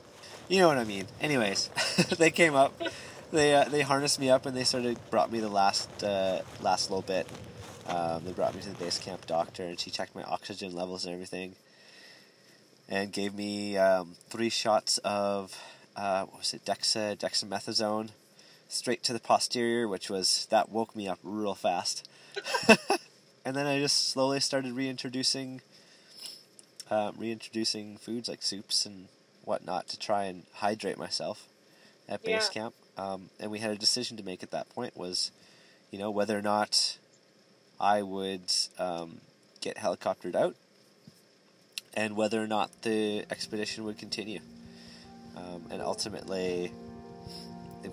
you 0.50 0.60
know 0.60 0.68
what 0.68 0.78
i 0.78 0.84
mean. 0.84 1.06
Anyways 1.22 1.70
they 2.18 2.30
came 2.30 2.56
up 2.56 2.80
they 3.32 3.56
uh, 3.56 3.66
they 3.66 3.82
harnessed 3.82 4.20
me 4.20 4.30
up 4.30 4.46
and 4.46 4.56
they 4.56 4.64
sort 4.64 4.86
of 4.86 5.10
brought 5.10 5.32
me 5.32 5.40
the 5.40 5.50
last 5.50 6.04
uh, 6.04 6.42
last 6.62 6.90
little 6.90 7.02
bit. 7.02 7.28
Um, 7.88 8.24
they 8.26 8.32
brought 8.32 8.54
me 8.54 8.62
to 8.62 8.70
the 8.70 8.76
base 8.76 9.00
camp 9.00 9.26
doctor 9.26 9.64
and 9.64 9.80
she 9.80 9.90
checked 9.90 10.16
my 10.16 10.24
oxygen 10.24 10.74
levels 10.76 11.06
and 11.06 11.14
everything 11.14 11.56
and 12.92 13.14
gave 13.14 13.34
me 13.34 13.78
um, 13.78 14.16
three 14.30 14.50
shots 14.50 14.98
of 15.06 15.58
uh, 15.96 16.26
what 16.26 16.40
was 16.40 16.54
it, 16.54 16.66
dexa 16.66 17.18
dexamethasone, 17.18 18.10
straight 18.68 19.02
to 19.04 19.14
the 19.14 19.20
posterior, 19.20 19.88
which 19.88 20.10
was 20.10 20.46
that 20.52 20.70
woke 20.70 20.94
me 20.94 21.08
up 21.08 21.18
real 21.24 21.56
fast. 21.56 22.08
and 23.46 23.56
then 23.56 23.66
I 23.66 23.80
just 23.80 24.10
slowly 24.10 24.42
started 24.42 24.74
reintroducing, 24.74 25.62
uh, 26.90 27.14
reintroducing 27.18 27.96
foods 27.98 28.28
like 28.28 28.42
soups 28.42 28.86
and 28.86 29.08
whatnot 29.46 29.88
to 29.88 29.98
try 29.98 30.26
and 30.26 30.44
hydrate 30.56 30.98
myself 30.98 31.48
at 32.10 32.24
base 32.24 32.50
yeah. 32.54 32.62
camp. 32.62 32.76
Um, 32.98 33.30
and 33.40 33.52
we 33.52 33.60
had 33.60 33.72
a 33.72 33.78
decision 33.78 34.18
to 34.18 34.24
make 34.24 34.44
at 34.44 34.52
that 34.52 34.70
point 34.70 34.98
was, 34.98 35.32
you 35.92 35.98
know, 35.98 36.12
whether 36.12 36.38
or 36.38 36.42
not 36.42 36.98
I 37.80 38.02
would 38.02 38.52
um, 38.78 39.22
get 39.62 39.78
helicoptered 39.78 40.36
out 40.36 40.58
and 41.94 42.16
whether 42.16 42.42
or 42.42 42.48
not 42.48 42.70
the 42.82 43.26
expedition 43.30 43.84
would 43.84 43.98
continue. 43.98 44.40
Um, 45.36 45.66
and 45.70 45.82
ultimately, 45.82 46.72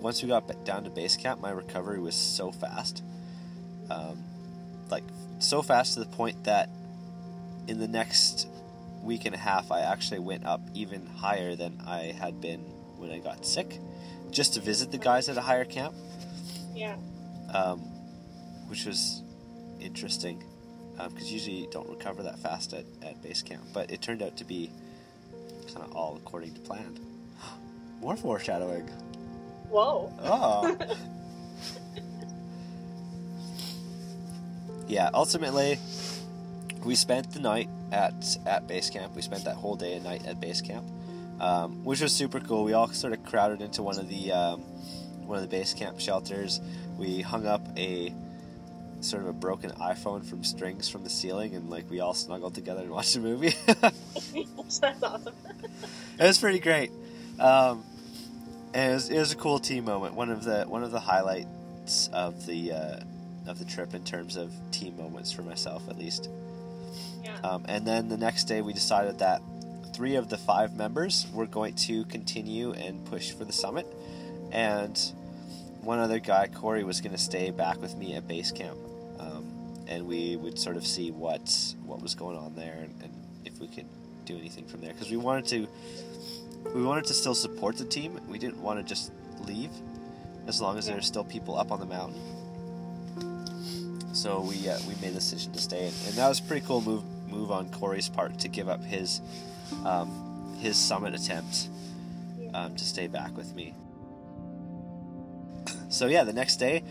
once 0.01 0.21
we 0.21 0.29
got 0.29 0.65
down 0.65 0.83
to 0.83 0.89
base 0.89 1.17
camp, 1.17 1.41
my 1.41 1.51
recovery 1.51 1.99
was 1.99 2.15
so 2.15 2.51
fast. 2.51 3.03
Um, 3.89 4.23
like, 4.89 5.03
so 5.39 5.61
fast 5.61 5.95
to 5.95 5.99
the 6.01 6.05
point 6.05 6.43
that 6.45 6.69
in 7.67 7.79
the 7.79 7.87
next 7.87 8.47
week 9.03 9.25
and 9.25 9.33
a 9.33 9.37
half, 9.37 9.71
I 9.71 9.81
actually 9.81 10.19
went 10.19 10.45
up 10.45 10.61
even 10.73 11.05
higher 11.05 11.55
than 11.55 11.81
I 11.85 12.13
had 12.17 12.41
been 12.41 12.59
when 12.97 13.11
I 13.11 13.19
got 13.19 13.45
sick, 13.45 13.79
just 14.31 14.53
to 14.55 14.59
visit 14.59 14.91
the 14.91 14.97
guys 14.97 15.29
at 15.29 15.37
a 15.37 15.41
higher 15.41 15.65
camp. 15.65 15.93
Yeah. 16.73 16.95
Um, 17.53 17.79
which 18.67 18.85
was 18.85 19.23
interesting 19.79 20.43
because 21.07 21.27
um, 21.27 21.33
usually 21.33 21.55
you 21.57 21.67
don't 21.71 21.89
recover 21.89 22.23
that 22.23 22.39
fast 22.39 22.73
at, 22.73 22.83
at 23.01 23.21
base 23.21 23.41
camp. 23.41 23.63
But 23.73 23.91
it 23.91 24.01
turned 24.01 24.21
out 24.21 24.35
to 24.37 24.43
be 24.43 24.69
kind 25.73 25.85
of 25.85 25.95
all 25.95 26.17
according 26.17 26.53
to 26.55 26.59
plan. 26.61 26.99
More 28.01 28.17
foreshadowing. 28.17 28.87
Whoa. 29.69 30.11
Oh. 30.23 30.77
yeah, 34.87 35.09
ultimately, 35.13 35.79
we 36.83 36.95
spent 36.95 37.31
the 37.31 37.39
night 37.39 37.69
at 37.91 38.37
at 38.45 38.67
base 38.67 38.89
camp. 38.89 39.15
We 39.15 39.21
spent 39.21 39.45
that 39.45 39.55
whole 39.55 39.75
day 39.75 39.93
and 39.93 40.03
night 40.03 40.25
at 40.25 40.39
base 40.39 40.61
camp, 40.61 40.85
um, 41.39 41.83
which 41.83 42.01
was 42.01 42.13
super 42.13 42.39
cool. 42.39 42.63
We 42.63 42.73
all 42.73 42.87
sort 42.89 43.13
of 43.13 43.23
crowded 43.23 43.61
into 43.61 43.83
one 43.83 43.99
of 43.99 44.09
the 44.09 44.31
um, 44.31 44.61
one 45.25 45.37
of 45.37 45.43
the 45.43 45.55
base 45.55 45.73
camp 45.73 45.99
shelters. 45.99 46.59
We 46.97 47.21
hung 47.21 47.45
up 47.45 47.61
a 47.77 48.13
sort 49.01 49.23
of 49.23 49.29
a 49.29 49.33
broken 49.33 49.71
iPhone 49.71 50.25
from 50.25 50.43
strings 50.43 50.89
from 50.89 51.03
the 51.03 51.09
ceiling, 51.09 51.55
and 51.55 51.69
like 51.69 51.89
we 51.89 51.99
all 51.99 52.13
snuggled 52.13 52.55
together 52.55 52.81
and 52.81 52.91
watched 52.91 53.15
a 53.15 53.19
movie. 53.19 53.53
That's 53.65 54.83
awesome. 55.03 55.33
it 56.19 56.23
was 56.23 56.37
pretty 56.37 56.59
great. 56.59 56.91
Um, 57.39 57.83
and 58.73 58.91
it 58.91 58.93
was, 58.93 59.09
it 59.09 59.19
was, 59.19 59.31
a 59.31 59.35
cool 59.35 59.59
team 59.59 59.85
moment. 59.85 60.13
One 60.13 60.29
of 60.29 60.43
the 60.43 60.65
one 60.65 60.83
of 60.83 60.91
the 60.91 60.99
highlights 60.99 62.09
of 62.13 62.45
the 62.45 62.73
uh, 62.73 62.99
of 63.47 63.57
the 63.59 63.65
trip 63.65 63.93
in 63.93 64.03
terms 64.03 64.35
of 64.35 64.51
team 64.71 64.97
moments 64.97 65.31
for 65.31 65.41
myself, 65.41 65.87
at 65.89 65.97
least. 65.97 66.29
Yeah. 67.23 67.37
Um, 67.43 67.65
and 67.67 67.85
then 67.85 68.09
the 68.09 68.17
next 68.17 68.45
day, 68.45 68.61
we 68.61 68.73
decided 68.73 69.19
that 69.19 69.41
three 69.93 70.15
of 70.15 70.29
the 70.29 70.37
five 70.37 70.75
members 70.75 71.25
were 71.33 71.45
going 71.45 71.75
to 71.75 72.03
continue 72.05 72.73
and 72.73 73.03
push 73.05 73.31
for 73.31 73.45
the 73.45 73.53
summit, 73.53 73.87
and 74.51 74.97
one 75.81 75.99
other 75.99 76.19
guy, 76.19 76.47
Corey, 76.47 76.83
was 76.83 76.99
going 77.01 77.13
to 77.13 77.21
stay 77.21 77.51
back 77.51 77.81
with 77.81 77.95
me 77.95 78.13
at 78.15 78.27
base 78.27 78.51
camp 78.51 78.77
and 79.89 80.07
we 80.07 80.37
would 80.37 80.57
sort 80.57 80.77
of 80.77 80.87
see 80.87 81.11
what 81.11 81.75
what 81.85 82.01
was 82.01 82.15
going 82.15 82.37
on 82.37 82.55
there 82.55 82.77
and, 82.83 82.93
and 83.03 83.11
if 83.43 83.59
we 83.59 83.67
could 83.67 83.87
do 84.25 84.37
anything 84.37 84.65
from 84.65 84.79
there 84.79 84.93
because 84.93 85.11
we 85.11 85.17
wanted 85.17 85.45
to 85.45 85.67
we 86.73 86.83
wanted 86.83 87.05
to 87.05 87.13
still 87.13 87.35
support 87.35 87.77
the 87.77 87.85
team. 87.85 88.19
We 88.27 88.37
didn't 88.37 88.61
want 88.61 88.79
to 88.79 88.83
just 88.85 89.11
leave 89.45 89.71
as 90.47 90.61
long 90.61 90.77
as 90.77 90.85
there's 90.85 91.05
still 91.05 91.23
people 91.23 91.57
up 91.57 91.71
on 91.71 91.79
the 91.79 91.85
mountain. 91.85 92.19
So 94.13 94.41
we 94.41 94.67
uh, 94.69 94.77
we 94.87 94.95
made 94.95 95.11
the 95.11 95.19
decision 95.19 95.51
to 95.53 95.59
stay, 95.59 95.85
and, 95.85 95.95
and, 96.07 96.15
that 96.15 96.27
was 96.27 96.39
pretty 96.39 96.65
cool 96.65 96.81
move 96.81 97.03
move 97.27 97.51
on 97.51 97.69
Corey's 97.69 98.09
part 98.09 98.37
to 98.39 98.47
give 98.47 98.67
up 98.67 98.83
his 98.83 99.21
um, 99.85 100.57
his 100.59 100.77
summit 100.77 101.13
attempt 101.13 101.69
um, 102.53 102.75
to 102.75 102.83
stay 102.83 103.07
back 103.07 103.37
with 103.37 103.55
me. 103.55 103.73
So 105.89 106.07
yeah, 106.07 106.23
the 106.23 106.33
next 106.33 106.57
day 106.57 106.83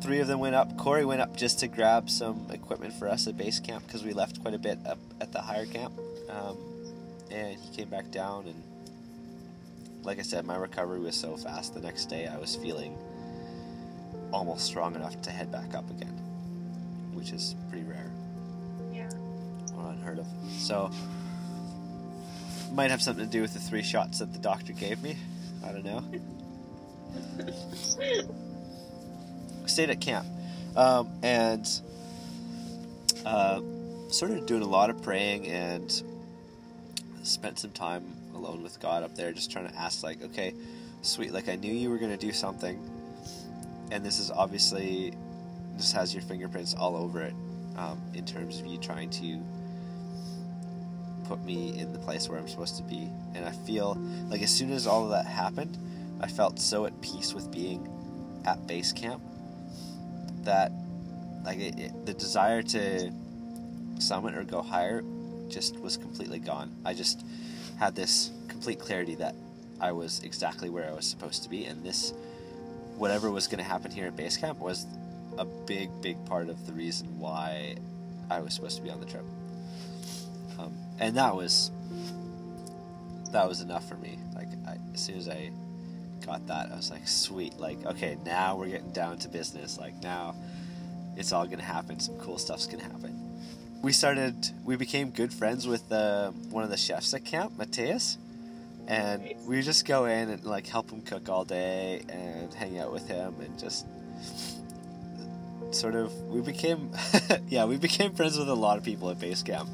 three 0.00 0.20
of 0.20 0.28
them 0.28 0.40
went 0.40 0.54
up. 0.54 0.76
Corey 0.76 1.04
went 1.04 1.20
up 1.20 1.36
just 1.36 1.60
to 1.60 1.68
grab 1.68 2.08
some 2.08 2.46
equipment 2.50 2.94
for 2.94 3.08
us 3.08 3.26
at 3.26 3.36
base 3.36 3.60
camp 3.60 3.86
because 3.86 4.04
we 4.04 4.12
left 4.12 4.40
quite 4.40 4.54
a 4.54 4.58
bit 4.58 4.78
up 4.86 4.98
at 5.20 5.32
the 5.32 5.40
higher 5.40 5.66
camp. 5.66 5.92
Um, 6.28 6.56
and 7.30 7.58
he 7.58 7.76
came 7.76 7.88
back 7.88 8.10
down, 8.10 8.46
and 8.46 8.62
like 10.02 10.18
I 10.18 10.22
said, 10.22 10.44
my 10.46 10.56
recovery 10.56 11.00
was 11.00 11.14
so 11.14 11.36
fast. 11.36 11.74
The 11.74 11.80
next 11.80 12.06
day, 12.06 12.26
I 12.26 12.38
was 12.38 12.56
feeling 12.56 12.96
almost 14.32 14.64
strong 14.64 14.94
enough 14.94 15.20
to 15.22 15.30
head 15.30 15.52
back 15.52 15.74
up 15.74 15.88
again, 15.90 16.16
which 17.12 17.32
is 17.32 17.54
pretty 17.68 17.84
rare. 17.84 18.10
Yeah. 18.92 19.10
Or 19.76 19.90
unheard 19.90 20.18
of. 20.18 20.26
So, 20.58 20.90
might 22.72 22.90
have 22.90 23.02
something 23.02 23.24
to 23.24 23.30
do 23.30 23.42
with 23.42 23.54
the 23.54 23.60
three 23.60 23.82
shots 23.82 24.20
that 24.20 24.32
the 24.32 24.38
doctor 24.38 24.72
gave 24.72 25.02
me. 25.02 25.16
I 25.64 25.72
don't 25.72 25.84
know. 25.84 26.04
stayed 29.70 29.90
at 29.90 30.00
camp, 30.00 30.26
um, 30.76 31.10
and 31.22 31.66
uh, 33.24 33.60
started 34.08 34.46
doing 34.46 34.62
a 34.62 34.68
lot 34.68 34.90
of 34.90 35.02
praying 35.02 35.46
and 35.46 36.02
spent 37.22 37.58
some 37.58 37.70
time 37.70 38.04
alone 38.34 38.62
with 38.62 38.80
God 38.80 39.02
up 39.02 39.14
there, 39.14 39.32
just 39.32 39.50
trying 39.50 39.68
to 39.68 39.76
ask, 39.76 40.02
like, 40.02 40.22
okay, 40.22 40.54
sweet, 41.02 41.32
like 41.32 41.48
I 41.48 41.56
knew 41.56 41.72
you 41.72 41.90
were 41.90 41.98
going 41.98 42.10
to 42.10 42.26
do 42.26 42.32
something, 42.32 42.78
and 43.90 44.04
this 44.04 44.18
is 44.18 44.30
obviously 44.30 45.12
just 45.76 45.94
has 45.94 46.12
your 46.14 46.22
fingerprints 46.22 46.74
all 46.74 46.96
over 46.96 47.22
it 47.22 47.34
um, 47.76 48.00
in 48.14 48.24
terms 48.24 48.60
of 48.60 48.66
you 48.66 48.78
trying 48.78 49.08
to 49.10 49.40
put 51.24 51.42
me 51.44 51.78
in 51.78 51.92
the 51.92 51.98
place 52.00 52.28
where 52.28 52.38
I'm 52.38 52.48
supposed 52.48 52.76
to 52.76 52.82
be. 52.82 53.08
And 53.34 53.44
I 53.44 53.52
feel 53.52 53.94
like 54.28 54.42
as 54.42 54.50
soon 54.50 54.72
as 54.72 54.86
all 54.86 55.04
of 55.04 55.10
that 55.10 55.26
happened, 55.26 55.78
I 56.20 56.26
felt 56.26 56.58
so 56.58 56.84
at 56.86 57.00
peace 57.00 57.32
with 57.32 57.50
being 57.50 57.88
at 58.44 58.66
base 58.66 58.92
camp 58.92 59.22
that 60.44 60.72
like 61.44 61.58
it, 61.58 61.78
it, 61.78 62.06
the 62.06 62.14
desire 62.14 62.62
to 62.62 63.12
summit 63.98 64.34
or 64.34 64.44
go 64.44 64.62
higher 64.62 65.02
just 65.48 65.78
was 65.80 65.96
completely 65.96 66.38
gone. 66.38 66.74
I 66.84 66.94
just 66.94 67.24
had 67.78 67.94
this 67.94 68.30
complete 68.48 68.78
clarity 68.78 69.14
that 69.16 69.34
I 69.80 69.92
was 69.92 70.22
exactly 70.22 70.70
where 70.70 70.88
I 70.88 70.92
was 70.92 71.06
supposed 71.06 71.42
to 71.44 71.48
be, 71.48 71.64
and 71.64 71.82
this, 71.82 72.12
whatever 72.96 73.30
was 73.30 73.46
going 73.46 73.58
to 73.58 73.64
happen 73.64 73.90
here 73.90 74.06
at 74.06 74.16
base 74.16 74.36
camp, 74.36 74.58
was 74.58 74.86
a 75.38 75.44
big, 75.44 75.88
big 76.02 76.22
part 76.26 76.48
of 76.48 76.66
the 76.66 76.72
reason 76.72 77.18
why 77.18 77.76
I 78.30 78.40
was 78.40 78.54
supposed 78.54 78.76
to 78.76 78.82
be 78.82 78.90
on 78.90 79.00
the 79.00 79.06
trip. 79.06 79.24
Um, 80.58 80.74
and 80.98 81.16
that 81.16 81.34
was 81.34 81.70
that 83.32 83.48
was 83.48 83.60
enough 83.60 83.88
for 83.88 83.94
me. 83.96 84.18
Like 84.34 84.48
I, 84.66 84.76
as 84.92 85.00
soon 85.00 85.16
as 85.16 85.28
I 85.28 85.50
got 86.24 86.46
that, 86.46 86.70
I 86.72 86.76
was 86.76 86.90
like, 86.90 87.06
sweet. 87.06 87.58
Like, 87.58 87.84
okay, 87.86 88.16
now 88.24 88.56
we're 88.56 88.68
getting 88.68 88.92
down 88.92 89.18
to 89.18 89.28
business. 89.28 89.78
Like, 89.78 90.00
now 90.02 90.34
it's 91.16 91.32
all 91.32 91.46
gonna 91.46 91.62
happen. 91.62 91.98
Some 92.00 92.18
cool 92.18 92.38
stuff's 92.38 92.66
gonna 92.66 92.82
happen. 92.82 93.16
We 93.82 93.92
started. 93.92 94.34
We 94.64 94.76
became 94.76 95.10
good 95.10 95.32
friends 95.32 95.66
with 95.66 95.90
uh, 95.90 96.30
one 96.50 96.64
of 96.64 96.70
the 96.70 96.76
chefs 96.76 97.14
at 97.14 97.24
camp, 97.24 97.56
Mateus, 97.56 98.18
and 98.86 99.34
we 99.46 99.62
just 99.62 99.86
go 99.86 100.04
in 100.04 100.30
and 100.30 100.44
like 100.44 100.66
help 100.66 100.90
him 100.90 101.00
cook 101.02 101.28
all 101.28 101.44
day 101.44 102.02
and 102.08 102.52
hang 102.52 102.78
out 102.78 102.92
with 102.92 103.08
him 103.08 103.34
and 103.40 103.58
just 103.58 103.86
sort 105.70 105.94
of. 105.94 106.12
We 106.24 106.42
became, 106.42 106.90
yeah, 107.48 107.64
we 107.64 107.76
became 107.76 108.14
friends 108.14 108.38
with 108.38 108.48
a 108.48 108.54
lot 108.54 108.76
of 108.76 108.84
people 108.84 109.10
at 109.10 109.18
base 109.18 109.42
camp 109.42 109.68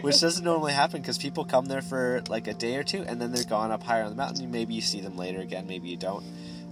which 0.00 0.20
doesn't 0.20 0.44
normally 0.44 0.72
happen 0.72 1.00
because 1.00 1.18
people 1.18 1.44
come 1.44 1.66
there 1.66 1.82
for 1.82 2.22
like 2.28 2.46
a 2.46 2.54
day 2.54 2.76
or 2.76 2.82
two 2.82 3.02
and 3.02 3.20
then 3.20 3.32
they're 3.32 3.44
gone 3.44 3.70
up 3.70 3.82
higher 3.82 4.04
on 4.04 4.10
the 4.10 4.16
mountain. 4.16 4.50
Maybe 4.50 4.74
you 4.74 4.80
see 4.80 5.00
them 5.00 5.16
later 5.16 5.40
again, 5.40 5.66
maybe 5.66 5.88
you 5.88 5.96
don't. 5.96 6.24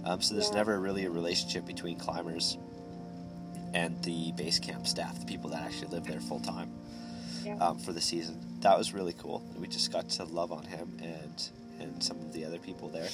Um, 0.05 0.21
so 0.21 0.33
there's 0.33 0.49
yeah. 0.49 0.55
never 0.55 0.79
really 0.79 1.05
a 1.05 1.09
relationship 1.09 1.65
between 1.65 1.97
climbers 1.97 2.57
and 3.73 4.01
the 4.03 4.31
base 4.33 4.59
camp 4.59 4.85
staff, 4.85 5.19
the 5.19 5.25
people 5.25 5.49
that 5.51 5.63
actually 5.63 5.87
live 5.87 6.05
there 6.05 6.19
full 6.19 6.39
time 6.39 6.71
yeah. 7.43 7.57
um, 7.57 7.79
for 7.79 7.93
the 7.93 8.01
season. 8.01 8.39
That 8.61 8.77
was 8.77 8.93
really 8.93 9.13
cool. 9.13 9.43
We 9.57 9.67
just 9.67 9.91
got 9.91 10.09
to 10.09 10.25
love 10.25 10.51
on 10.51 10.63
him 10.63 10.97
and 11.01 11.49
and 11.79 12.01
some 12.03 12.17
of 12.17 12.33
the 12.33 12.45
other 12.45 12.59
people 12.59 12.89
there. 12.89 13.09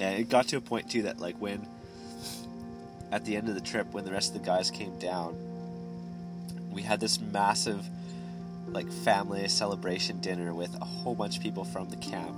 And 0.00 0.18
it 0.20 0.28
got 0.28 0.48
to 0.48 0.56
a 0.56 0.60
point 0.60 0.90
too 0.90 1.02
that 1.02 1.18
like 1.18 1.36
when 1.40 1.66
at 3.10 3.24
the 3.24 3.36
end 3.36 3.48
of 3.48 3.54
the 3.54 3.60
trip, 3.60 3.92
when 3.92 4.04
the 4.04 4.12
rest 4.12 4.34
of 4.34 4.40
the 4.40 4.46
guys 4.46 4.70
came 4.70 4.98
down, 4.98 5.36
we 6.70 6.82
had 6.82 7.00
this 7.00 7.20
massive 7.20 7.84
like 8.74 8.90
family 8.90 9.46
celebration 9.48 10.20
dinner 10.20 10.52
with 10.52 10.74
a 10.80 10.84
whole 10.84 11.14
bunch 11.14 11.36
of 11.36 11.42
people 11.42 11.64
from 11.64 11.88
the 11.88 11.96
camp. 11.96 12.36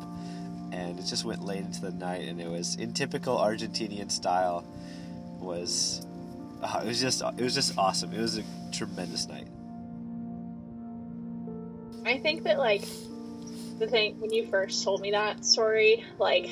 And 0.71 0.99
it 0.99 1.07
just 1.07 1.25
went 1.25 1.43
late 1.45 1.65
into 1.65 1.81
the 1.81 1.93
night 1.93 2.29
and 2.29 2.41
it 2.41 2.49
was 2.49 2.77
in 2.77 2.93
typical 2.93 3.39
argentinian 3.39 4.11
style 4.11 4.65
was 5.41 6.07
uh, 6.63 6.81
it 6.85 6.89
was 6.89 7.01
just 7.01 7.23
it 7.23 7.43
was 7.43 7.55
just 7.55 7.77
awesome. 7.79 8.13
It 8.13 8.21
was 8.21 8.39
a 8.39 8.45
tremendous 8.73 9.27
night. 9.29 9.49
I 12.05 12.19
think 12.19 12.45
that 12.45 12.59
like 12.59 12.85
the 13.79 13.87
thing 13.87 14.19
when 14.21 14.33
you 14.33 14.47
first 14.49 14.85
told 14.85 15.01
me 15.01 15.11
that 15.13 15.45
story, 15.45 16.05
like 16.19 16.49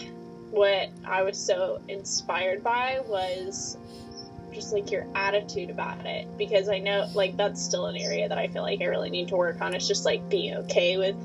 what 0.50 0.90
I 1.04 1.22
was 1.22 1.38
so 1.38 1.80
inspired 1.88 2.62
by 2.62 3.00
was 3.06 3.76
just 4.54 4.72
like 4.72 4.90
your 4.90 5.06
attitude 5.14 5.70
about 5.70 6.06
it 6.06 6.26
because 6.38 6.68
I 6.68 6.78
know 6.78 7.06
like 7.14 7.36
that's 7.36 7.62
still 7.62 7.86
an 7.86 7.96
area 7.96 8.28
that 8.28 8.38
I 8.38 8.48
feel 8.48 8.62
like 8.62 8.80
I 8.80 8.86
really 8.86 9.10
need 9.10 9.28
to 9.28 9.36
work 9.36 9.60
on. 9.60 9.74
It's 9.74 9.88
just 9.88 10.04
like 10.04 10.28
being 10.28 10.54
okay 10.58 10.96
with 10.96 11.16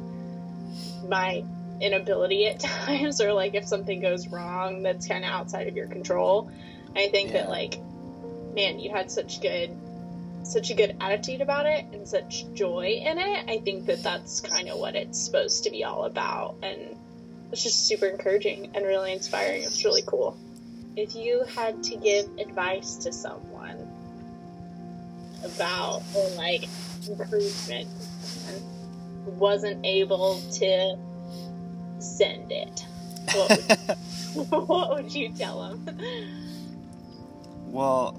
my 1.07 1.43
inability 1.79 2.47
at 2.47 2.59
times 2.59 3.21
or 3.21 3.33
like 3.33 3.53
if 3.55 3.65
something 3.67 4.01
goes 4.01 4.27
wrong 4.27 4.83
that's 4.83 5.07
kind 5.07 5.23
of 5.23 5.31
outside 5.31 5.67
of 5.67 5.75
your 5.75 5.87
control. 5.87 6.51
I 6.95 7.07
think 7.09 7.31
yeah. 7.31 7.43
that 7.43 7.49
like 7.49 7.79
man, 8.53 8.79
you 8.79 8.89
had 8.89 9.11
such 9.11 9.41
good 9.41 9.69
such 10.43 10.71
a 10.71 10.73
good 10.73 10.95
attitude 10.99 11.41
about 11.41 11.65
it 11.65 11.85
and 11.93 12.07
such 12.07 12.51
joy 12.53 13.01
in 13.05 13.17
it. 13.17 13.45
I 13.47 13.59
think 13.59 13.85
that 13.85 14.01
that's 14.01 14.41
kind 14.41 14.69
of 14.69 14.79
what 14.79 14.95
it's 14.95 15.19
supposed 15.19 15.65
to 15.65 15.69
be 15.69 15.83
all 15.83 16.05
about 16.05 16.55
and 16.63 16.97
it's 17.51 17.63
just 17.63 17.87
super 17.87 18.05
encouraging 18.05 18.71
and 18.75 18.85
really 18.85 19.13
inspiring. 19.13 19.63
It's 19.63 19.83
really 19.83 20.03
cool. 20.05 20.37
If 20.95 21.15
you 21.15 21.43
had 21.55 21.83
to 21.83 21.95
give 21.95 22.29
advice 22.37 22.95
to 22.97 23.13
someone 23.13 23.87
about 25.43 26.01
or 26.15 26.29
like 26.31 26.67
improvement 27.07 27.87
and 28.47 29.39
wasn't 29.39 29.85
able 29.85 30.41
to 30.53 30.97
send 31.99 32.51
it, 32.51 32.85
what 33.33 33.49
would, 33.49 34.49
what 34.67 34.89
would 34.91 35.13
you 35.13 35.31
tell 35.33 35.69
them? 35.69 35.85
Well, 37.65 38.11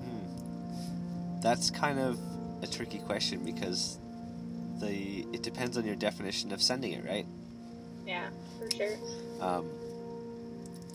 hmm, 0.00 1.40
that's 1.40 1.70
kind 1.70 1.98
of 1.98 2.18
a 2.62 2.66
tricky 2.66 2.98
question 2.98 3.44
because 3.44 3.98
the 4.78 5.26
it 5.32 5.42
depends 5.42 5.76
on 5.76 5.84
your 5.84 5.96
definition 5.96 6.52
of 6.52 6.62
sending 6.62 6.92
it, 6.92 7.04
right? 7.04 7.26
Yeah, 8.06 8.28
for 8.58 8.70
sure. 8.70 8.96
Um, 9.40 9.68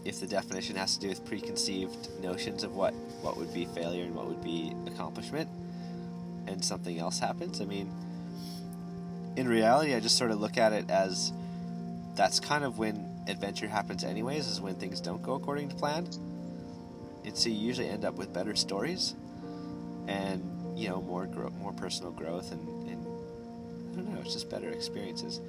if 0.04 0.20
the 0.20 0.28
definition 0.28 0.76
has 0.76 0.96
to 0.96 1.02
do 1.02 1.10
with 1.10 1.24
preconceived 1.26 2.10
notions 2.22 2.64
of 2.64 2.76
what, 2.76 2.94
what 3.22 3.38
would 3.38 3.54
be 3.54 3.66
failure 3.66 4.04
and 4.04 4.16
what 4.16 4.28
would 4.28 4.44
be 4.44 4.74
accomplishment, 4.88 5.48
and 6.48 6.64
something 6.64 6.98
else 6.98 7.20
happens, 7.20 7.62
I 7.62 7.66
mean, 7.66 7.92
in 9.36 9.48
reality, 9.48 9.94
I 9.94 10.00
just 10.00 10.18
sort 10.18 10.32
of 10.32 10.40
look 10.40 10.58
at 10.58 10.74
it 10.74 10.90
as 10.90 11.32
that's 12.16 12.40
kind 12.40 12.64
of 12.64 12.78
when 12.78 13.08
adventure 13.28 13.68
happens, 13.68 14.04
anyways, 14.04 14.48
is 14.48 14.60
when 14.60 14.76
things 14.76 15.00
don't 15.00 15.22
go 15.22 15.36
according 15.36 15.70
to 15.70 15.76
plan. 15.76 16.08
And 17.24 17.38
so 17.38 17.50
you 17.50 17.56
usually 17.56 17.88
end 17.88 18.04
up 18.04 18.16
with 18.16 18.34
better 18.34 18.56
stories 18.56 19.16
and, 20.08 20.44
you 20.78 20.90
know, 20.90 21.02
more, 21.02 21.28
gro- 21.28 21.52
more 21.52 21.72
personal 21.72 22.12
growth 22.12 22.52
and, 22.52 22.90
and, 22.90 23.06
I 23.92 23.96
don't 23.96 24.14
know, 24.14 24.22
it's 24.22 24.34
just 24.34 24.50
better 24.50 24.70
experiences. 24.72 25.40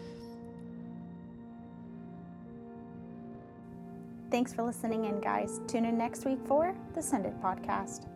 Thanks 4.33 4.55
for 4.55 4.62
listening 4.62 5.05
in, 5.05 5.21
guys. 5.21 5.61
Tune 5.68 5.85
in 5.85 5.99
next 5.99 6.25
week 6.25 6.38
for 6.47 6.75
the 6.95 7.03
Send 7.03 7.27
It 7.27 7.38
podcast. 7.42 8.07